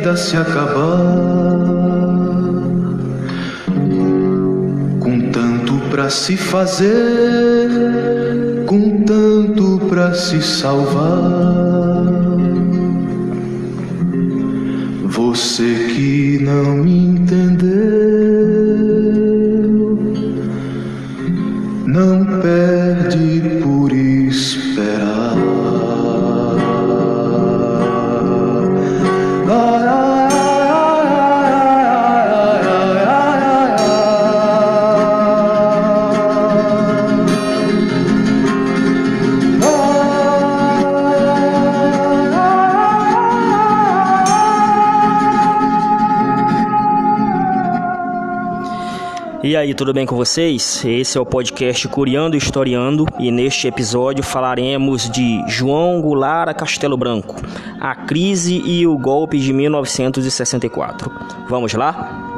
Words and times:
Vida 0.00 0.16
se 0.16 0.34
acabar. 0.34 0.98
Com 4.98 5.30
tanto 5.30 5.74
pra 5.90 6.08
se 6.08 6.38
fazer, 6.38 7.68
com 8.66 9.02
tanto 9.04 9.78
pra 9.90 10.14
se 10.14 10.40
salvar. 10.40 12.00
Você 15.04 15.74
que 15.94 16.38
não 16.42 16.76
me 16.76 17.04
entendeu, 17.08 17.89
E 49.70 49.72
aí, 49.72 49.74
tudo 49.76 49.92
bem 49.92 50.04
com 50.04 50.16
vocês? 50.16 50.84
Esse 50.84 51.16
é 51.16 51.20
o 51.20 51.24
podcast 51.24 51.86
Curiando 51.86 52.34
e 52.34 52.38
Historiando 52.38 53.06
e 53.20 53.30
neste 53.30 53.68
episódio 53.68 54.20
falaremos 54.24 55.08
de 55.08 55.44
João 55.46 56.00
Goulart 56.00 56.56
Castelo 56.56 56.96
Branco, 56.96 57.36
a 57.78 57.94
crise 57.94 58.60
e 58.64 58.84
o 58.84 58.98
golpe 58.98 59.38
de 59.38 59.52
1964. 59.52 61.08
Vamos 61.48 61.72
lá? 61.74 62.29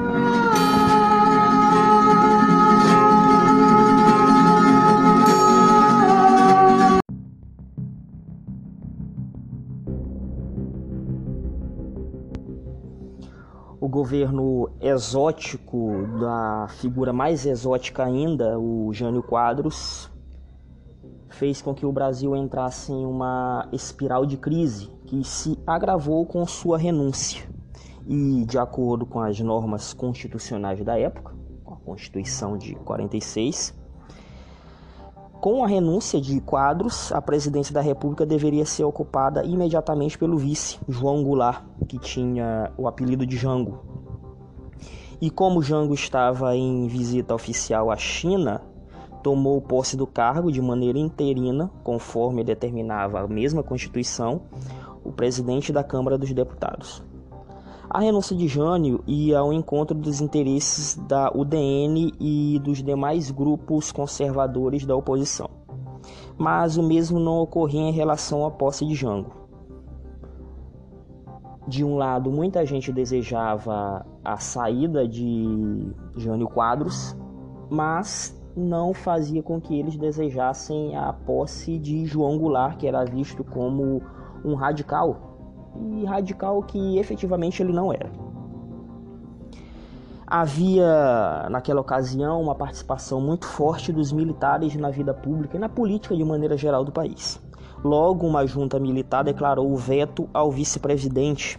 Governo 13.93 14.71
exótico 14.81 16.07
da 16.19 16.67
figura 16.81 17.13
mais 17.13 17.45
exótica 17.45 18.03
ainda, 18.03 18.59
o 18.59 18.91
Jânio 18.91 19.23
Quadros, 19.23 20.11
fez 21.29 21.61
com 21.61 21.75
que 21.75 21.85
o 21.85 21.93
Brasil 21.93 22.35
entrasse 22.35 22.91
em 22.91 23.05
uma 23.05 23.69
espiral 23.71 24.25
de 24.25 24.39
crise 24.39 24.89
que 25.07 25.23
se 25.23 25.59
agravou 25.67 26.25
com 26.25 26.47
sua 26.47 26.79
renúncia. 26.79 27.47
E, 28.07 28.47
de 28.47 28.59
acordo 28.59 29.05
com 29.05 29.21
as 29.21 29.39
normas 29.41 29.93
constitucionais 29.93 30.83
da 30.83 30.99
época, 30.99 31.35
a 31.67 31.77
Constituição 31.77 32.57
de 32.57 32.75
46, 32.77 33.75
com 35.43 35.65
a 35.65 35.67
renúncia 35.67 36.21
de 36.21 36.41
Quadros, 36.41 37.11
a 37.11 37.21
presidência 37.21 37.75
da 37.75 37.81
República 37.81 38.25
deveria 38.25 38.65
ser 38.65 38.85
ocupada 38.85 39.45
imediatamente 39.45 40.17
pelo 40.17 40.39
vice, 40.39 40.79
João 40.89 41.25
Goulart, 41.25 41.65
que 41.89 41.99
tinha 41.99 42.71
o 42.79 42.87
apelido 42.87 43.27
de 43.27 43.37
Jango. 43.37 43.81
E 45.21 45.29
como 45.31 45.61
Jango 45.61 45.95
estava 45.95 46.55
em 46.55 46.87
visita 46.87 47.35
oficial 47.35 47.91
à 47.91 47.97
China, 47.97 48.63
tomou 49.21 49.61
posse 49.61 49.97
do 49.97 50.07
cargo 50.07 50.53
de 50.53 50.63
maneira 50.63 51.01
interina, 51.01 51.69
conforme 51.83 52.45
determinava 52.45 53.19
a 53.19 53.27
mesma 53.27 53.65
Constituição, 53.65 54.43
o 55.03 55.11
presidente 55.11 55.73
da 55.73 55.83
Câmara 55.83 56.17
dos 56.17 56.33
Deputados. 56.33 57.03
A 57.91 58.01
renúncia 58.01 58.37
de 58.37 58.49
Jânio 58.49 59.03
ia 59.07 59.39
ao 59.39 59.53
encontro 59.53 59.97
dos 59.97 60.21
interesses 60.21 60.97
da 60.97 61.31
UDN 61.35 62.13
e 62.19 62.61
dos 62.61 62.83
demais 62.83 63.31
grupos 63.31 63.93
conservadores 63.93 64.87
da 64.87 64.97
oposição. 64.97 65.51
Mas 66.39 66.77
o 66.77 66.83
mesmo 66.83 67.21
não 67.21 67.39
ocorria 67.39 67.83
em 67.83 67.93
relação 67.93 68.47
à 68.47 68.51
posse 68.51 68.87
de 68.87 68.95
Jango. 68.95 69.43
De 71.67 71.85
um 71.85 71.97
lado, 71.97 72.31
muita 72.31 72.65
gente 72.67 72.93
desejava 72.93 74.05
a 74.25 74.37
saída 74.37 75.07
de 75.07 75.93
Jânio 76.17 76.49
Quadros, 76.49 77.17
mas 77.71 78.41
não 78.57 78.93
fazia 78.93 79.43
com 79.43 79.61
que 79.61 79.79
eles 79.79 79.97
desejassem 79.97 80.97
a 80.97 81.13
posse 81.13 81.79
de 81.79 82.05
João 82.05 82.39
Goulart, 82.39 82.77
que 82.77 82.87
era 82.87 83.05
visto 83.05 83.45
como 83.45 84.03
um 84.45 84.55
radical 84.55 85.32
e 85.77 86.05
radical 86.05 86.63
que 86.63 86.99
efetivamente 86.99 87.63
ele 87.63 87.73
não 87.73 87.93
era. 87.93 88.11
Havia 90.27 91.47
naquela 91.51 91.83
ocasião 91.83 92.41
uma 92.41 92.55
participação 92.55 93.21
muito 93.21 93.47
forte 93.47 93.93
dos 93.93 94.13
militares 94.13 94.75
na 94.77 94.89
vida 94.89 95.13
pública 95.13 95.57
e 95.57 95.61
na 95.61 95.69
política 95.69 96.17
de 96.17 96.25
maneira 96.25 96.57
geral 96.57 96.85
do 96.85 96.91
país. 96.91 97.39
Logo, 97.85 98.27
uma 98.27 98.47
junta 98.47 98.79
militar 98.79 99.25
declarou 99.25 99.71
o 99.71 99.77
veto 99.77 100.29
ao 100.33 100.51
vice-presidente, 100.51 101.59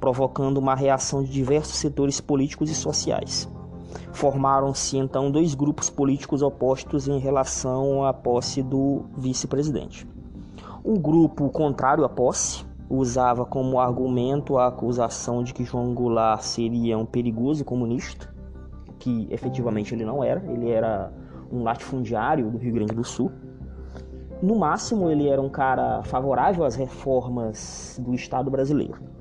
provocando 0.00 0.58
uma 0.58 0.74
reação 0.74 1.22
de 1.22 1.30
diversos 1.30 1.76
setores 1.76 2.20
políticos 2.20 2.70
e 2.70 2.74
sociais. 2.74 3.48
Formaram-se 4.12 4.96
então 4.96 5.30
dois 5.30 5.54
grupos 5.54 5.90
políticos 5.90 6.40
opostos 6.42 7.08
em 7.08 7.18
relação 7.18 8.04
à 8.06 8.12
posse 8.12 8.62
do 8.62 9.02
vice-presidente. 9.18 10.06
Um 10.84 10.94
grupo 10.94 11.50
contrário 11.50 12.04
à 12.04 12.08
posse, 12.08 12.64
usava 12.88 13.44
como 13.44 13.78
argumento 13.78 14.58
a 14.58 14.66
acusação 14.66 15.42
de 15.42 15.54
que 15.54 15.64
João 15.64 15.94
Goulart 15.94 16.42
seria 16.42 16.98
um 16.98 17.06
perigoso 17.06 17.64
comunista, 17.64 18.32
que 18.98 19.26
efetivamente 19.30 19.94
ele 19.94 20.04
não 20.04 20.22
era, 20.22 20.44
ele 20.50 20.70
era 20.70 21.12
um 21.50 21.62
latifundiário 21.62 22.50
do 22.50 22.58
Rio 22.58 22.74
Grande 22.74 22.94
do 22.94 23.04
Sul. 23.04 23.30
No 24.42 24.56
máximo, 24.56 25.08
ele 25.10 25.28
era 25.28 25.40
um 25.40 25.48
cara 25.48 26.02
favorável 26.02 26.64
às 26.64 26.74
reformas 26.74 27.98
do 28.02 28.14
Estado 28.14 28.50
brasileiro. 28.50 29.14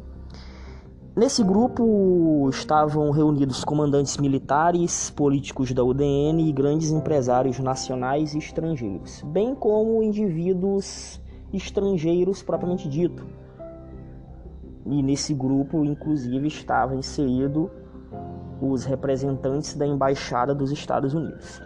Nesse 1.16 1.44
grupo 1.44 2.50
estavam 2.50 3.12
reunidos 3.12 3.63
comandantes 3.63 4.18
militares, 4.18 5.12
políticos 5.12 5.72
da 5.72 5.84
UDN 5.84 6.50
e 6.50 6.51
grandes 6.51 6.90
empresários 6.90 7.59
nacionais 7.59 8.34
e 8.34 8.40
estrangeiros, 8.40 9.22
bem 9.28 9.53
como 9.53 10.01
indivíduos 10.01 11.22
estrangeiros 11.53 12.42
propriamente 12.42 12.89
dito, 12.89 13.24
e 14.85 15.01
nesse 15.01 15.33
grupo, 15.33 15.83
inclusive, 15.85 16.47
estava 16.47 16.95
inserido 16.95 17.71
os 18.62 18.83
representantes 18.83 19.75
da 19.75 19.85
embaixada 19.85 20.53
dos 20.53 20.71
Estados 20.71 21.13
Unidos. 21.13 21.62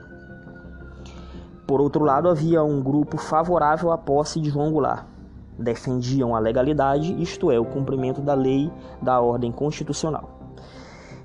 Por 1.66 1.82
outro 1.82 2.04
lado, 2.04 2.30
havia 2.30 2.64
um 2.64 2.82
grupo 2.82 3.18
favorável 3.18 3.92
à 3.92 3.98
posse 3.98 4.40
de 4.40 4.50
João 4.50 4.72
Goulart. 4.72 5.06
Defendiam 5.60 6.36
a 6.36 6.40
legalidade, 6.40 7.22
isto 7.22 7.52
é, 7.52 7.60
o 7.60 7.66
cumprimento 7.66 8.22
da 8.22 8.34
lei 8.34 8.72
da 9.02 9.20
ordem 9.20 9.52
constitucional. 9.52 10.38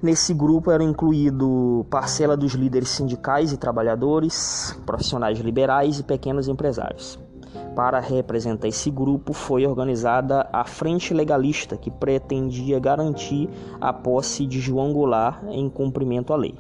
Nesse 0.03 0.35
grupo 0.35 0.73
eram 0.73 0.89
incluídos 0.89 1.87
parcela 1.89 2.37
dos 2.37 2.55
líderes 2.55 2.89
sindicais 2.89 3.53
e 3.53 3.57
trabalhadores, 3.57 4.77
profissionais 4.85 5.39
liberais 5.39 6.01
e 6.01 6.03
pequenos 6.03 6.49
empresários. 6.49 7.21
Para 7.75 8.01
representar 8.01 8.69
esse 8.69 8.91
grupo 8.91 9.33
foi 9.33 9.67
organizada 9.67 10.47
a 10.53 10.63
Frente 10.63 11.15
Legalista, 11.15 11.77
que 11.77 11.91
pretendia 11.91 12.79
garantir 12.79 13.49
a 13.81 13.95
posse 13.95 14.47
de 14.47 14.61
João 14.61 14.93
Goulart 14.93 15.43
em 15.49 15.71
cumprimento 15.71 16.35
à 16.35 16.37
lei. 16.37 16.55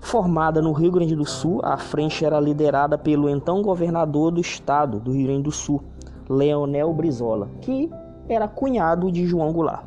Formada 0.00 0.62
no 0.62 0.72
Rio 0.72 0.92
Grande 0.92 1.16
do 1.16 1.26
Sul, 1.26 1.60
a 1.64 1.76
frente 1.76 2.24
era 2.24 2.40
liderada 2.40 2.96
pelo 2.96 3.28
então 3.28 3.60
governador 3.60 4.30
do 4.30 4.40
estado 4.40 4.98
do 4.98 5.12
Rio 5.12 5.26
Grande 5.26 5.42
do 5.42 5.52
Sul, 5.52 5.82
Leonel 6.28 6.92
Brizola, 6.92 7.50
que 7.60 7.90
era 8.28 8.48
cunhado 8.48 9.10
de 9.10 9.26
João 9.26 9.52
Goulart, 9.52 9.84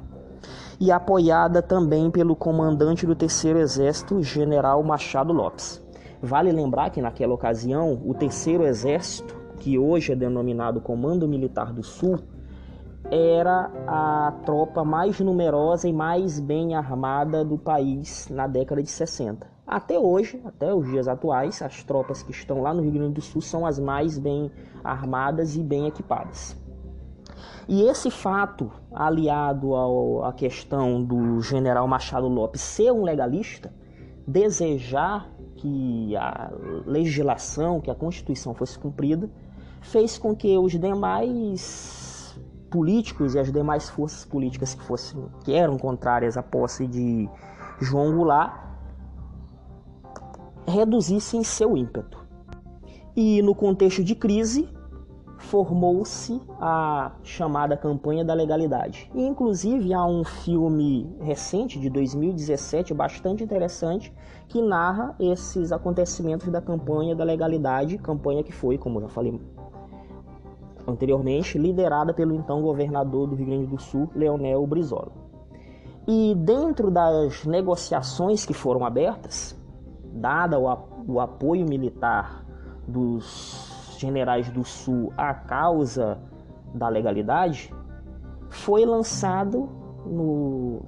e 0.80 0.92
apoiada 0.92 1.62
também 1.62 2.12
pelo 2.12 2.36
comandante 2.36 3.08
do 3.08 3.16
Terceiro 3.16 3.60
Exército, 3.60 4.22
General 4.22 4.84
Machado 4.84 5.32
Lopes. 5.32 5.82
Vale 6.22 6.52
lembrar 6.52 6.90
que 6.90 7.02
naquela 7.02 7.34
ocasião, 7.34 8.02
o 8.06 8.14
Terceiro 8.14 8.66
Exército, 8.66 9.43
que 9.64 9.80
hoje 9.80 10.12
é 10.12 10.16
denominado 10.16 10.82
Comando 10.82 11.26
Militar 11.26 11.72
do 11.72 11.82
Sul, 11.82 12.20
era 13.10 13.72
a 13.88 14.34
tropa 14.46 14.84
mais 14.84 15.18
numerosa 15.22 15.88
e 15.88 15.94
mais 15.94 16.38
bem 16.38 16.76
armada 16.76 17.46
do 17.46 17.58
país 17.58 18.28
na 18.30 18.46
década 18.46 18.84
de 18.84 18.90
60. 18.90 19.48
Até 19.66 19.98
hoje, 19.98 20.42
até 20.44 20.74
os 20.74 20.86
dias 20.86 21.08
atuais, 21.08 21.62
as 21.62 21.82
tropas 21.82 22.22
que 22.22 22.32
estão 22.32 22.62
lá 22.62 22.74
no 22.74 22.82
Rio 22.82 22.92
Grande 22.92 23.14
do 23.14 23.22
Sul 23.22 23.42
são 23.42 23.66
as 23.66 23.80
mais 23.80 24.20
bem 24.20 24.52
armadas 24.84 25.56
e 25.56 25.64
bem 25.64 25.88
equipadas. 25.88 26.62
E 27.66 27.84
esse 27.84 28.12
fato, 28.12 28.70
aliado 28.92 29.74
ao, 29.74 30.26
à 30.26 30.34
questão 30.34 31.02
do 31.02 31.40
general 31.40 31.88
Machado 31.88 32.28
Lopes 32.28 32.60
ser 32.60 32.92
um 32.92 33.04
legalista, 33.04 33.74
desejar 34.28 35.30
que 35.56 36.18
a 36.18 36.52
legislação, 36.86 37.80
que 37.80 37.90
a 37.90 37.96
Constituição 37.96 38.54
fosse 38.54 38.78
cumprida, 38.78 39.30
fez 39.84 40.18
com 40.18 40.36
que 40.36 40.58
os 40.58 40.72
demais 40.72 42.36
políticos 42.70 43.36
e 43.36 43.40
as 43.40 43.52
demais 43.52 43.90
forças 43.90 44.26
políticas 44.26 44.74
que, 44.74 44.84
fossem, 44.84 45.24
que 45.44 45.54
eram 45.54 45.78
contrárias 45.78 46.36
à 46.36 46.42
posse 46.42 46.88
de 46.88 47.30
João 47.80 48.16
Goulart 48.16 48.64
reduzissem 50.68 51.44
seu 51.44 51.78
ímpeto. 51.78 52.18
E 53.16 53.42
no 53.44 53.54
contexto 53.54 54.04
de 54.04 54.16
crise, 54.16 54.68
formou-se 55.44 56.42
a 56.60 57.12
chamada 57.22 57.78
campanha 57.78 58.24
da 58.24 58.34
legalidade. 58.34 59.12
E, 59.14 59.22
inclusive 59.22 59.94
há 59.94 60.06
um 60.06 60.24
filme 60.24 61.16
recente 61.20 61.80
de 61.80 61.90
2017 61.90 62.94
bastante 62.94 63.44
interessante 63.44 64.14
que 64.48 64.62
narra 64.62 65.16
esses 65.20 65.72
acontecimentos 65.72 66.48
da 66.50 66.62
campanha 66.62 67.16
da 67.16 67.24
legalidade, 67.24 67.98
campanha 67.98 68.44
que 68.44 68.52
foi, 68.52 68.78
como 68.78 69.02
já 69.02 69.10
falei 69.10 69.40
anteriormente, 70.88 71.58
liderada 71.58 72.14
pelo 72.14 72.34
então 72.34 72.62
governador 72.62 73.28
do 73.28 73.36
Rio 73.36 73.46
Grande 73.46 73.68
do 73.68 73.80
Sul, 73.80 74.10
Leonel 74.16 74.66
Brizola. 74.68 75.12
E 76.08 76.36
dentro 76.36 76.92
das 76.92 77.46
negociações 77.46 78.46
que 78.46 78.54
foram 78.54 78.86
abertas, 78.86 79.58
dada 80.04 80.60
o, 80.60 81.20
apoio 81.20 81.66
militar 81.66 82.46
dos 82.88 83.73
generais 83.98 84.50
do 84.50 84.64
Sul 84.64 85.12
à 85.18 85.34
causa 85.34 86.20
da 86.74 86.90
legalidade, 86.90 87.74
foi 88.50 88.86
lançado 88.86 89.70
no 90.06 90.82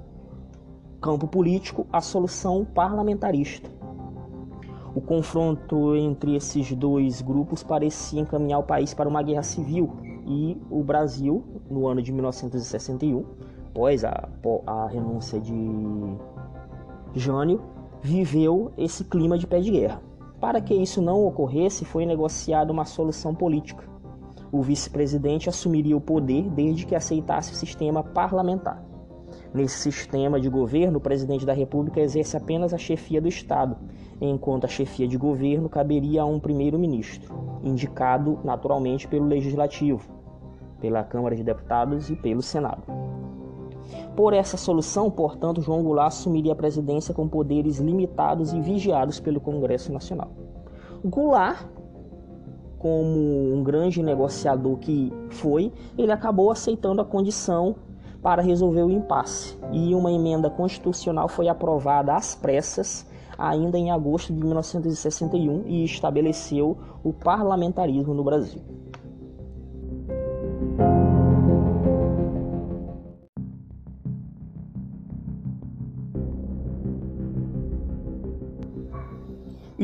campo 1.01 1.27
político 1.27 1.85
a 1.91 2.01
solução 2.01 2.65
parlamentarista. 2.65 3.69
O 4.95 5.01
confronto 5.01 5.95
entre 5.95 6.35
esses 6.35 6.71
dois 6.73 7.21
grupos 7.21 7.61
parecia 7.63 8.21
encaminhar 8.21 8.59
o 8.59 8.63
país 8.63 8.93
para 8.93 9.09
uma 9.09 9.21
guerra 9.21 9.43
civil 9.43 9.91
e 10.25 10.57
o 10.69 10.83
Brasil, 10.83 11.43
no 11.69 11.85
ano 11.87 12.01
de 12.01 12.11
1961, 12.11 13.25
após 13.67 14.05
a, 14.05 14.29
a 14.65 14.87
renúncia 14.87 15.39
de 15.39 15.53
Jânio, 17.13 17.61
viveu 18.01 18.71
esse 18.77 19.03
clima 19.03 19.37
de 19.37 19.45
pé 19.45 19.59
de 19.59 19.71
guerra. 19.71 20.01
Para 20.39 20.61
que 20.61 20.73
isso 20.73 21.01
não 21.01 21.25
ocorresse, 21.25 21.85
foi 21.85 22.05
negociada 22.05 22.71
uma 22.71 22.85
solução 22.85 23.33
política. 23.33 23.83
O 24.51 24.61
vice-presidente 24.61 25.49
assumiria 25.49 25.97
o 25.97 26.01
poder 26.01 26.49
desde 26.49 26.85
que 26.85 26.95
aceitasse 26.95 27.51
o 27.51 27.55
sistema 27.55 28.03
parlamentar. 28.03 28.83
Nesse 29.53 29.79
sistema 29.79 30.39
de 30.39 30.49
governo, 30.49 30.97
o 30.97 31.01
presidente 31.01 31.45
da 31.45 31.53
República 31.53 31.99
exerce 31.99 32.35
apenas 32.35 32.73
a 32.73 32.77
chefia 32.77 33.21
do 33.21 33.27
Estado, 33.27 33.77
enquanto 34.19 34.65
a 34.65 34.69
chefia 34.69 35.07
de 35.07 35.17
governo 35.17 35.69
caberia 35.69 36.21
a 36.21 36.25
um 36.25 36.39
primeiro-ministro, 36.39 37.33
indicado 37.63 38.39
naturalmente 38.43 39.07
pelo 39.07 39.25
Legislativo, 39.25 40.09
pela 40.79 41.03
Câmara 41.03 41.35
de 41.35 41.43
Deputados 41.43 42.09
e 42.09 42.15
pelo 42.15 42.41
Senado. 42.41 43.04
Por 44.15 44.33
essa 44.33 44.55
solução, 44.55 45.11
portanto, 45.11 45.61
João 45.61 45.83
Goulart 45.83 46.07
assumiria 46.07 46.53
a 46.53 46.55
presidência 46.55 47.13
com 47.13 47.27
poderes 47.27 47.79
limitados 47.79 48.53
e 48.53 48.61
vigiados 48.61 49.19
pelo 49.19 49.41
Congresso 49.41 49.91
Nacional. 49.91 50.31
Goulart, 51.03 51.67
como 52.79 53.53
um 53.53 53.61
grande 53.63 54.01
negociador 54.01 54.77
que 54.77 55.11
foi, 55.29 55.71
ele 55.97 56.11
acabou 56.11 56.49
aceitando 56.49 57.01
a 57.01 57.05
condição 57.05 57.75
para 58.21 58.41
resolver 58.41 58.83
o 58.83 58.89
impasse 58.89 59.57
e 59.71 59.93
uma 59.93 60.11
emenda 60.11 60.49
constitucional 60.49 61.27
foi 61.27 61.47
aprovada 61.47 62.15
às 62.15 62.33
pressas 62.33 63.05
ainda 63.37 63.77
em 63.77 63.91
agosto 63.91 64.33
de 64.33 64.39
1961 64.39 65.63
e 65.67 65.83
estabeleceu 65.83 66.77
o 67.03 67.13
parlamentarismo 67.13 68.13
no 68.13 68.23
Brasil. 68.23 68.61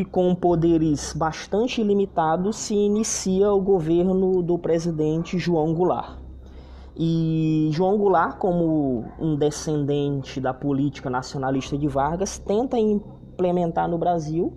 E 0.02 0.06
com 0.06 0.34
poderes 0.34 1.14
bastante 1.14 1.84
limitados 1.84 2.56
se 2.56 2.74
inicia 2.74 3.52
o 3.52 3.62
governo 3.62 4.42
do 4.42 4.58
presidente 4.58 5.38
João 5.38 5.76
Goulart. 5.76 6.18
E 6.98 7.70
João 7.72 8.00
Goulart, 8.00 8.40
como 8.40 9.06
um 9.20 9.36
descendente 9.36 10.42
da 10.42 10.56
política 10.56 11.08
nacionalista 11.08 11.78
de 11.78 11.88
Vargas, 11.88 12.40
tenta 12.40 12.80
implementar 12.80 13.88
no 13.88 14.00
Brasil, 14.00 14.54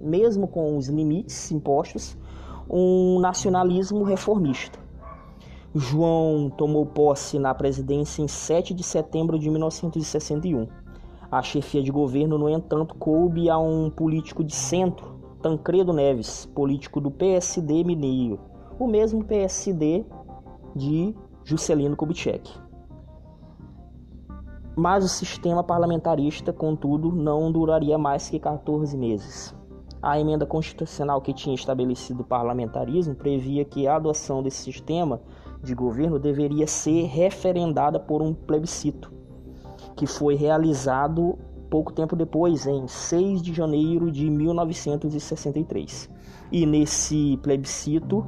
mesmo 0.00 0.48
com 0.48 0.76
os 0.76 0.88
limites 0.88 1.52
impostos, 1.52 2.16
um 2.68 3.20
nacionalismo 3.20 4.02
reformista. 4.02 4.80
João 5.72 6.50
tomou 6.50 6.84
posse 6.84 7.38
na 7.38 7.54
presidência 7.54 8.22
em 8.22 8.28
7 8.28 8.74
de 8.74 8.82
setembro 8.82 9.38
de 9.38 9.48
1961 9.48 10.66
a 11.34 11.42
chefia 11.42 11.82
de 11.82 11.90
governo, 11.90 12.38
no 12.38 12.48
entanto, 12.48 12.94
coube 12.94 13.50
a 13.50 13.58
um 13.58 13.90
político 13.90 14.44
de 14.44 14.54
centro, 14.54 15.18
Tancredo 15.42 15.92
Neves, 15.92 16.46
político 16.46 17.00
do 17.00 17.10
PSD 17.10 17.82
mineiro, 17.82 18.38
o 18.78 18.86
mesmo 18.86 19.24
PSD 19.24 20.04
de 20.76 21.12
Juscelino 21.42 21.96
Kubitschek. 21.96 22.52
Mas 24.76 25.04
o 25.04 25.08
sistema 25.08 25.64
parlamentarista, 25.64 26.52
contudo, 26.52 27.10
não 27.10 27.50
duraria 27.50 27.98
mais 27.98 28.30
que 28.30 28.38
14 28.38 28.96
meses. 28.96 29.52
A 30.00 30.20
emenda 30.20 30.46
constitucional 30.46 31.20
que 31.20 31.34
tinha 31.34 31.56
estabelecido 31.56 32.22
o 32.22 32.26
parlamentarismo 32.26 33.16
previa 33.16 33.64
que 33.64 33.88
a 33.88 33.96
adoção 33.96 34.40
desse 34.40 34.62
sistema 34.62 35.20
de 35.60 35.74
governo 35.74 36.16
deveria 36.16 36.68
ser 36.68 37.06
referendada 37.06 37.98
por 37.98 38.22
um 38.22 38.32
plebiscito 38.32 39.23
que 39.96 40.06
foi 40.06 40.34
realizado 40.34 41.38
pouco 41.70 41.92
tempo 41.92 42.14
depois, 42.14 42.66
em 42.66 42.86
6 42.86 43.42
de 43.42 43.52
janeiro 43.52 44.10
de 44.10 44.30
1963. 44.30 46.08
E 46.52 46.66
nesse 46.66 47.38
plebiscito 47.42 48.24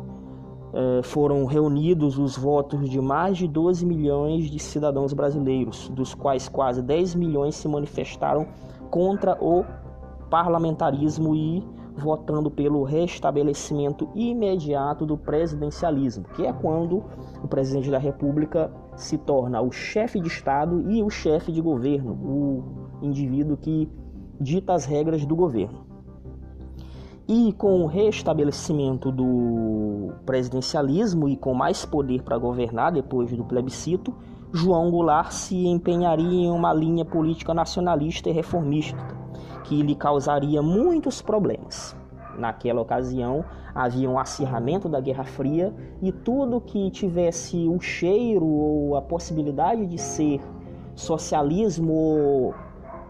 eh, 0.75 1.01
foram 1.03 1.45
reunidos 1.45 2.19
os 2.19 2.37
votos 2.37 2.91
de 2.91 3.01
mais 3.01 3.39
de 3.39 3.47
12 3.49 3.87
milhões 3.87 4.51
de 4.51 4.59
cidadãos 4.59 5.13
brasileiros, 5.13 5.89
dos 5.91 6.15
quais 6.15 6.49
quase 6.49 6.83
10 6.83 7.15
milhões 7.15 7.55
se 7.55 7.69
manifestaram 7.69 8.47
contra 8.91 9.39
o 9.43 9.65
parlamentarismo 10.29 11.35
e 11.35 11.65
votando 11.97 12.51
pelo 12.51 12.83
restabelecimento 12.83 14.09
imediato 14.15 15.07
do 15.07 15.17
presidencialismo, 15.17 16.25
que 16.35 16.45
é 16.45 16.53
quando 16.53 17.05
o 17.43 17.49
presidente 17.49 17.91
da 17.91 17.99
República 17.99 18.71
se 18.97 19.19
torna 19.19 19.61
o 19.61 19.71
chefe 19.71 20.19
de 20.19 20.29
Estado 20.29 20.91
e 20.91 21.03
o 21.03 21.11
chefe 21.11 21.53
de 21.53 21.61
governo, 21.61 22.13
o 22.13 22.65
indivíduo 23.03 23.57
que 23.57 23.89
dita 24.41 24.73
as 24.75 24.85
regras 24.85 25.25
do 25.25 25.37
governo. 25.37 25.87
E 27.29 27.53
com 27.55 27.83
o 27.83 27.87
restabelecimento 27.87 29.11
do 29.11 30.13
presidencialismo 30.25 31.29
e 31.29 31.37
com 31.37 31.53
mais 31.53 31.85
poder 31.85 32.23
para 32.23 32.39
governar 32.39 32.93
depois 32.93 33.33
do 33.33 33.45
plebiscito, 33.45 34.15
João 34.53 34.91
Goulart 34.91 35.33
se 35.33 35.67
empenharia 35.67 36.47
em 36.47 36.51
uma 36.51 36.73
linha 36.73 37.05
política 37.05 37.53
nacionalista 37.53 38.31
e 38.31 38.33
reformista, 38.33 38.99
que 39.65 39.83
lhe 39.83 39.97
causaria 39.97 40.63
muitos 40.63 41.21
problemas. 41.21 41.97
Naquela 42.39 42.81
ocasião, 42.81 43.45
havia 43.75 44.09
um 44.09 44.19
acirramento 44.19 44.89
da 44.89 45.01
Guerra 45.01 45.25
Fria 45.25 45.75
e 46.03 46.13
tudo 46.13 46.61
que 46.61 46.91
tivesse 46.91 47.69
o 47.69 47.81
cheiro 47.81 48.47
ou 48.47 48.97
a 48.97 49.03
possibilidade 49.03 49.87
de 49.87 49.99
ser 49.99 50.41
socialismo 50.95 51.93
ou 51.93 52.55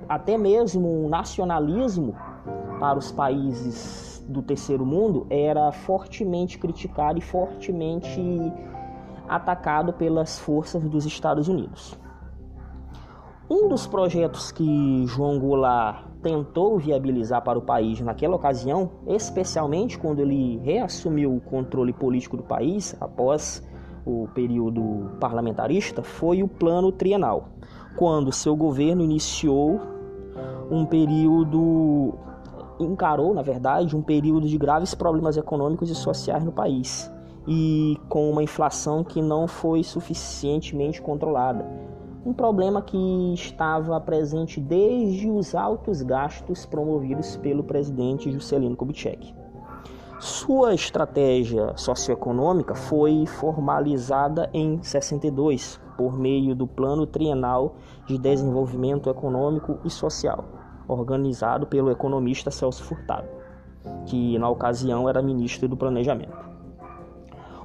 até 0.08 0.36
mesmo 0.36 1.04
um 1.04 1.08
nacionalismo 1.08 2.14
para 2.78 2.98
os 2.98 3.10
países 3.10 4.24
do 4.28 4.42
terceiro 4.42 4.84
mundo 4.84 5.26
era 5.30 5.70
fortemente 5.72 6.58
criticado 6.58 7.18
e 7.18 7.22
fortemente 7.22 8.20
atacado 9.28 9.92
pelas 9.92 10.38
forças 10.38 10.82
dos 10.88 11.04
Estados 11.04 11.48
Unidos. 11.48 11.98
Um 13.48 13.68
dos 13.68 13.86
projetos 13.86 14.50
que 14.50 15.06
João 15.06 15.38
Goulart 15.38 16.04
tentou 16.26 16.76
viabilizar 16.76 17.40
para 17.44 17.56
o 17.56 17.62
país 17.62 18.00
naquela 18.00 18.34
ocasião, 18.34 18.90
especialmente 19.06 19.96
quando 19.96 20.18
ele 20.18 20.58
reassumiu 20.58 21.36
o 21.36 21.40
controle 21.40 21.92
político 21.92 22.36
do 22.36 22.42
país 22.42 22.96
após 23.00 23.64
o 24.04 24.26
período 24.34 25.12
parlamentarista, 25.20 26.02
foi 26.02 26.42
o 26.42 26.48
Plano 26.48 26.90
Trienal, 26.90 27.50
quando 27.96 28.32
seu 28.32 28.56
governo 28.56 29.04
iniciou 29.04 29.80
um 30.68 30.84
período 30.84 32.14
encarou, 32.80 33.32
na 33.32 33.42
verdade, 33.42 33.94
um 33.96 34.02
período 34.02 34.48
de 34.48 34.58
graves 34.58 34.96
problemas 34.96 35.36
econômicos 35.36 35.88
e 35.90 35.94
sociais 35.94 36.44
no 36.44 36.50
país 36.50 37.08
e 37.46 37.96
com 38.08 38.28
uma 38.28 38.42
inflação 38.42 39.04
que 39.04 39.22
não 39.22 39.46
foi 39.46 39.84
suficientemente 39.84 41.00
controlada 41.00 41.64
um 42.26 42.32
problema 42.32 42.82
que 42.82 43.32
estava 43.34 44.00
presente 44.00 44.60
desde 44.60 45.30
os 45.30 45.54
altos 45.54 46.02
gastos 46.02 46.66
promovidos 46.66 47.36
pelo 47.36 47.62
presidente 47.62 48.32
Juscelino 48.32 48.74
Kubitschek. 48.74 49.32
Sua 50.18 50.74
estratégia 50.74 51.76
socioeconômica 51.76 52.74
foi 52.74 53.26
formalizada 53.26 54.50
em 54.52 54.82
62 54.82 55.80
por 55.96 56.18
meio 56.18 56.52
do 56.56 56.66
Plano 56.66 57.06
Trienal 57.06 57.76
de 58.06 58.18
Desenvolvimento 58.18 59.08
Econômico 59.08 59.78
e 59.84 59.90
Social, 59.90 60.44
organizado 60.88 61.64
pelo 61.64 61.92
economista 61.92 62.50
Celso 62.50 62.82
Furtado, 62.82 63.28
que 64.04 64.36
na 64.36 64.48
ocasião 64.48 65.08
era 65.08 65.22
ministro 65.22 65.68
do 65.68 65.76
Planejamento. 65.76 66.44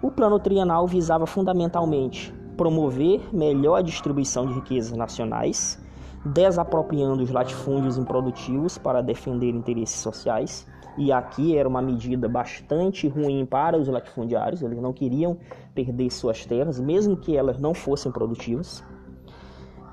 O 0.03 0.11
Plano 0.11 0.37
Trienal 0.37 0.85
visava 0.85 1.25
fundamentalmente 1.25 2.40
promover 2.57 3.21
melhor 3.33 3.81
distribuição 3.83 4.45
de 4.45 4.53
riquezas 4.53 4.95
nacionais, 4.95 5.79
desapropriando 6.25 7.23
os 7.23 7.31
latifúndios 7.31 7.97
improdutivos 7.97 8.77
para 8.77 9.01
defender 9.01 9.49
interesses 9.49 9.99
sociais. 9.99 10.67
E 10.97 11.11
aqui 11.11 11.57
era 11.57 11.67
uma 11.67 11.81
medida 11.81 12.27
bastante 12.27 13.07
ruim 13.07 13.45
para 13.45 13.77
os 13.77 13.87
latifundiários, 13.87 14.61
eles 14.61 14.79
não 14.81 14.91
queriam 14.91 15.37
perder 15.73 16.11
suas 16.11 16.45
terras, 16.45 16.79
mesmo 16.79 17.15
que 17.15 17.35
elas 17.35 17.57
não 17.57 17.73
fossem 17.73 18.11
produtivas. 18.11 18.83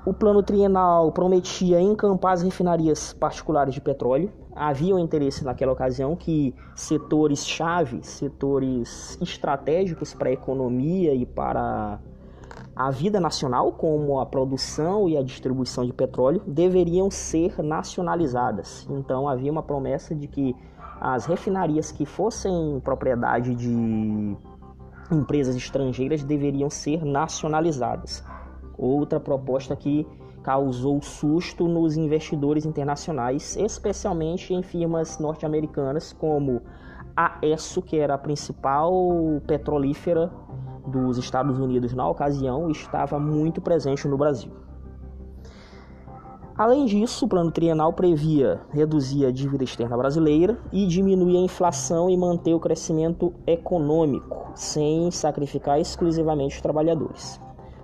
O 0.05 0.13
plano 0.13 0.41
trienal 0.41 1.11
prometia 1.11 1.79
encampar 1.79 2.33
as 2.33 2.41
refinarias 2.41 3.13
particulares 3.13 3.73
de 3.73 3.81
petróleo. 3.81 4.31
Havia 4.55 4.95
um 4.95 4.99
interesse 4.99 5.43
naquela 5.43 5.73
ocasião 5.73 6.15
que 6.15 6.55
setores-chave, 6.73 7.99
setores 8.01 9.17
estratégicos 9.21 10.13
para 10.13 10.29
a 10.29 10.31
economia 10.31 11.13
e 11.13 11.25
para 11.25 11.99
a 12.79 12.91
vida 12.91 13.19
nacional, 13.19 13.73
como 13.73 14.21
a 14.21 14.25
produção 14.25 15.09
e 15.09 15.17
a 15.17 15.21
distribuição 15.21 15.85
de 15.85 15.91
petróleo, 15.91 16.41
deveriam 16.47 17.11
ser 17.11 17.61
nacionalizadas. 17.61 18.87
Então 18.89 19.27
havia 19.27 19.51
uma 19.51 19.61
promessa 19.61 20.15
de 20.15 20.29
que 20.29 20.55
as 21.01 21.25
refinarias 21.25 21.91
que 21.91 22.05
fossem 22.05 22.79
propriedade 22.81 23.53
de 23.53 24.37
empresas 25.11 25.57
estrangeiras 25.57 26.23
deveriam 26.23 26.69
ser 26.69 27.03
nacionalizadas. 27.03 28.23
Outra 28.77 29.19
proposta 29.19 29.75
que 29.75 30.07
causou 30.41 31.01
susto 31.01 31.67
nos 31.67 31.97
investidores 31.97 32.65
internacionais, 32.65 33.57
especialmente 33.57 34.53
em 34.53 34.63
firmas 34.63 35.19
norte-americanas 35.19 36.13
como 36.13 36.61
a 37.13 37.39
ESSO, 37.41 37.81
que 37.81 37.97
era 37.97 38.13
a 38.13 38.17
principal 38.17 38.93
petrolífera 39.45 40.31
dos 40.89 41.17
Estados 41.17 41.59
Unidos 41.59 41.93
na 41.93 42.09
ocasião 42.09 42.69
estava 42.69 43.19
muito 43.19 43.61
presente 43.61 44.07
no 44.07 44.17
Brasil. 44.17 44.51
Além 46.57 46.85
disso, 46.85 47.25
o 47.25 47.29
plano 47.29 47.51
trienal 47.51 47.93
previa 47.93 48.59
reduzir 48.71 49.25
a 49.25 49.31
dívida 49.31 49.63
externa 49.63 49.95
brasileira 49.95 50.59
e 50.73 50.85
diminuir 50.85 51.37
a 51.37 51.41
inflação 51.41 52.09
e 52.09 52.17
manter 52.17 52.53
o 52.53 52.59
crescimento 52.59 53.33
econômico, 53.47 54.51
sem 54.55 55.09
sacrificar 55.09 55.79
exclusivamente 55.79 56.57
os 56.57 56.61
trabalhadores. 56.61 57.39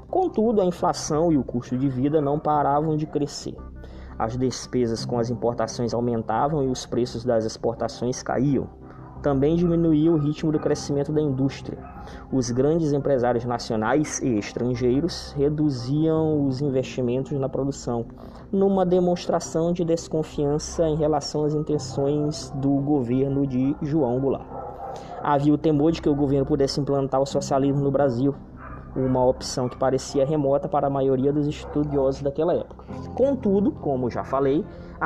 Contudo, 0.09 0.59
a 0.59 0.65
inflação 0.65 1.31
e 1.31 1.38
o 1.38 1.43
custo 1.43 1.77
de 1.77 1.88
vida 1.88 2.19
não 2.19 2.38
paravam 2.38 2.97
de 2.97 3.05
crescer. 3.05 3.55
As 4.19 4.38
despesas 4.38 5.05
com 5.05 5.19
as 5.19 5.29
importações 5.29 5.93
aumentavam 5.93 6.63
e 6.63 6.67
os 6.67 6.85
preços 6.85 7.24
das 7.24 7.45
exportações 7.45 8.21
caíam 8.21 8.67
também 9.25 9.55
diminuiu 9.55 10.13
o 10.13 10.17
ritmo 10.17 10.51
do 10.51 10.60
crescimento 10.60 11.12
da 11.12 11.20
indústria. 11.20 11.79
Os 12.32 12.51
grandes 12.51 12.94
empresários 12.94 13.44
nacionais 13.44 14.22
e 14.22 14.38
estrangeiros 14.38 15.34
reduziam 15.36 16.46
os 16.46 16.62
investimentos 16.62 17.32
na 17.32 17.50
produção, 17.50 18.05
numa 18.51 18.86
demonstração 18.86 19.74
de 19.74 19.84
desconfiança 19.84 20.88
em 20.88 20.96
relação 20.96 21.44
às 21.44 21.55
intenções 21.55 22.51
do 22.58 22.70
governo 22.70 23.48
de 23.48 23.75
João 23.82 24.20
Goulart. 24.20 24.46
Havia 25.24 25.55
o 25.55 25.58
temor 25.58 25.91
de 25.91 26.03
que 26.03 26.10
o 26.10 26.13
governo 26.13 26.46
pudesse 26.46 26.79
implantar 26.79 27.20
o 27.20 27.25
socialismo 27.25 27.82
no 27.82 27.89
Brasil, 27.89 28.36
uma 28.95 29.25
opção 29.25 29.67
que 29.67 29.75
parecia 29.77 30.25
remota 30.25 30.67
para 30.67 30.87
a 30.87 30.89
maioria 30.89 31.33
dos 31.33 31.47
estudiosos 31.47 32.21
daquela 32.21 32.53
época. 32.53 32.85
Contudo, 33.13 33.71
como 33.71 34.09
já 34.09 34.23
falei, 34.23 34.63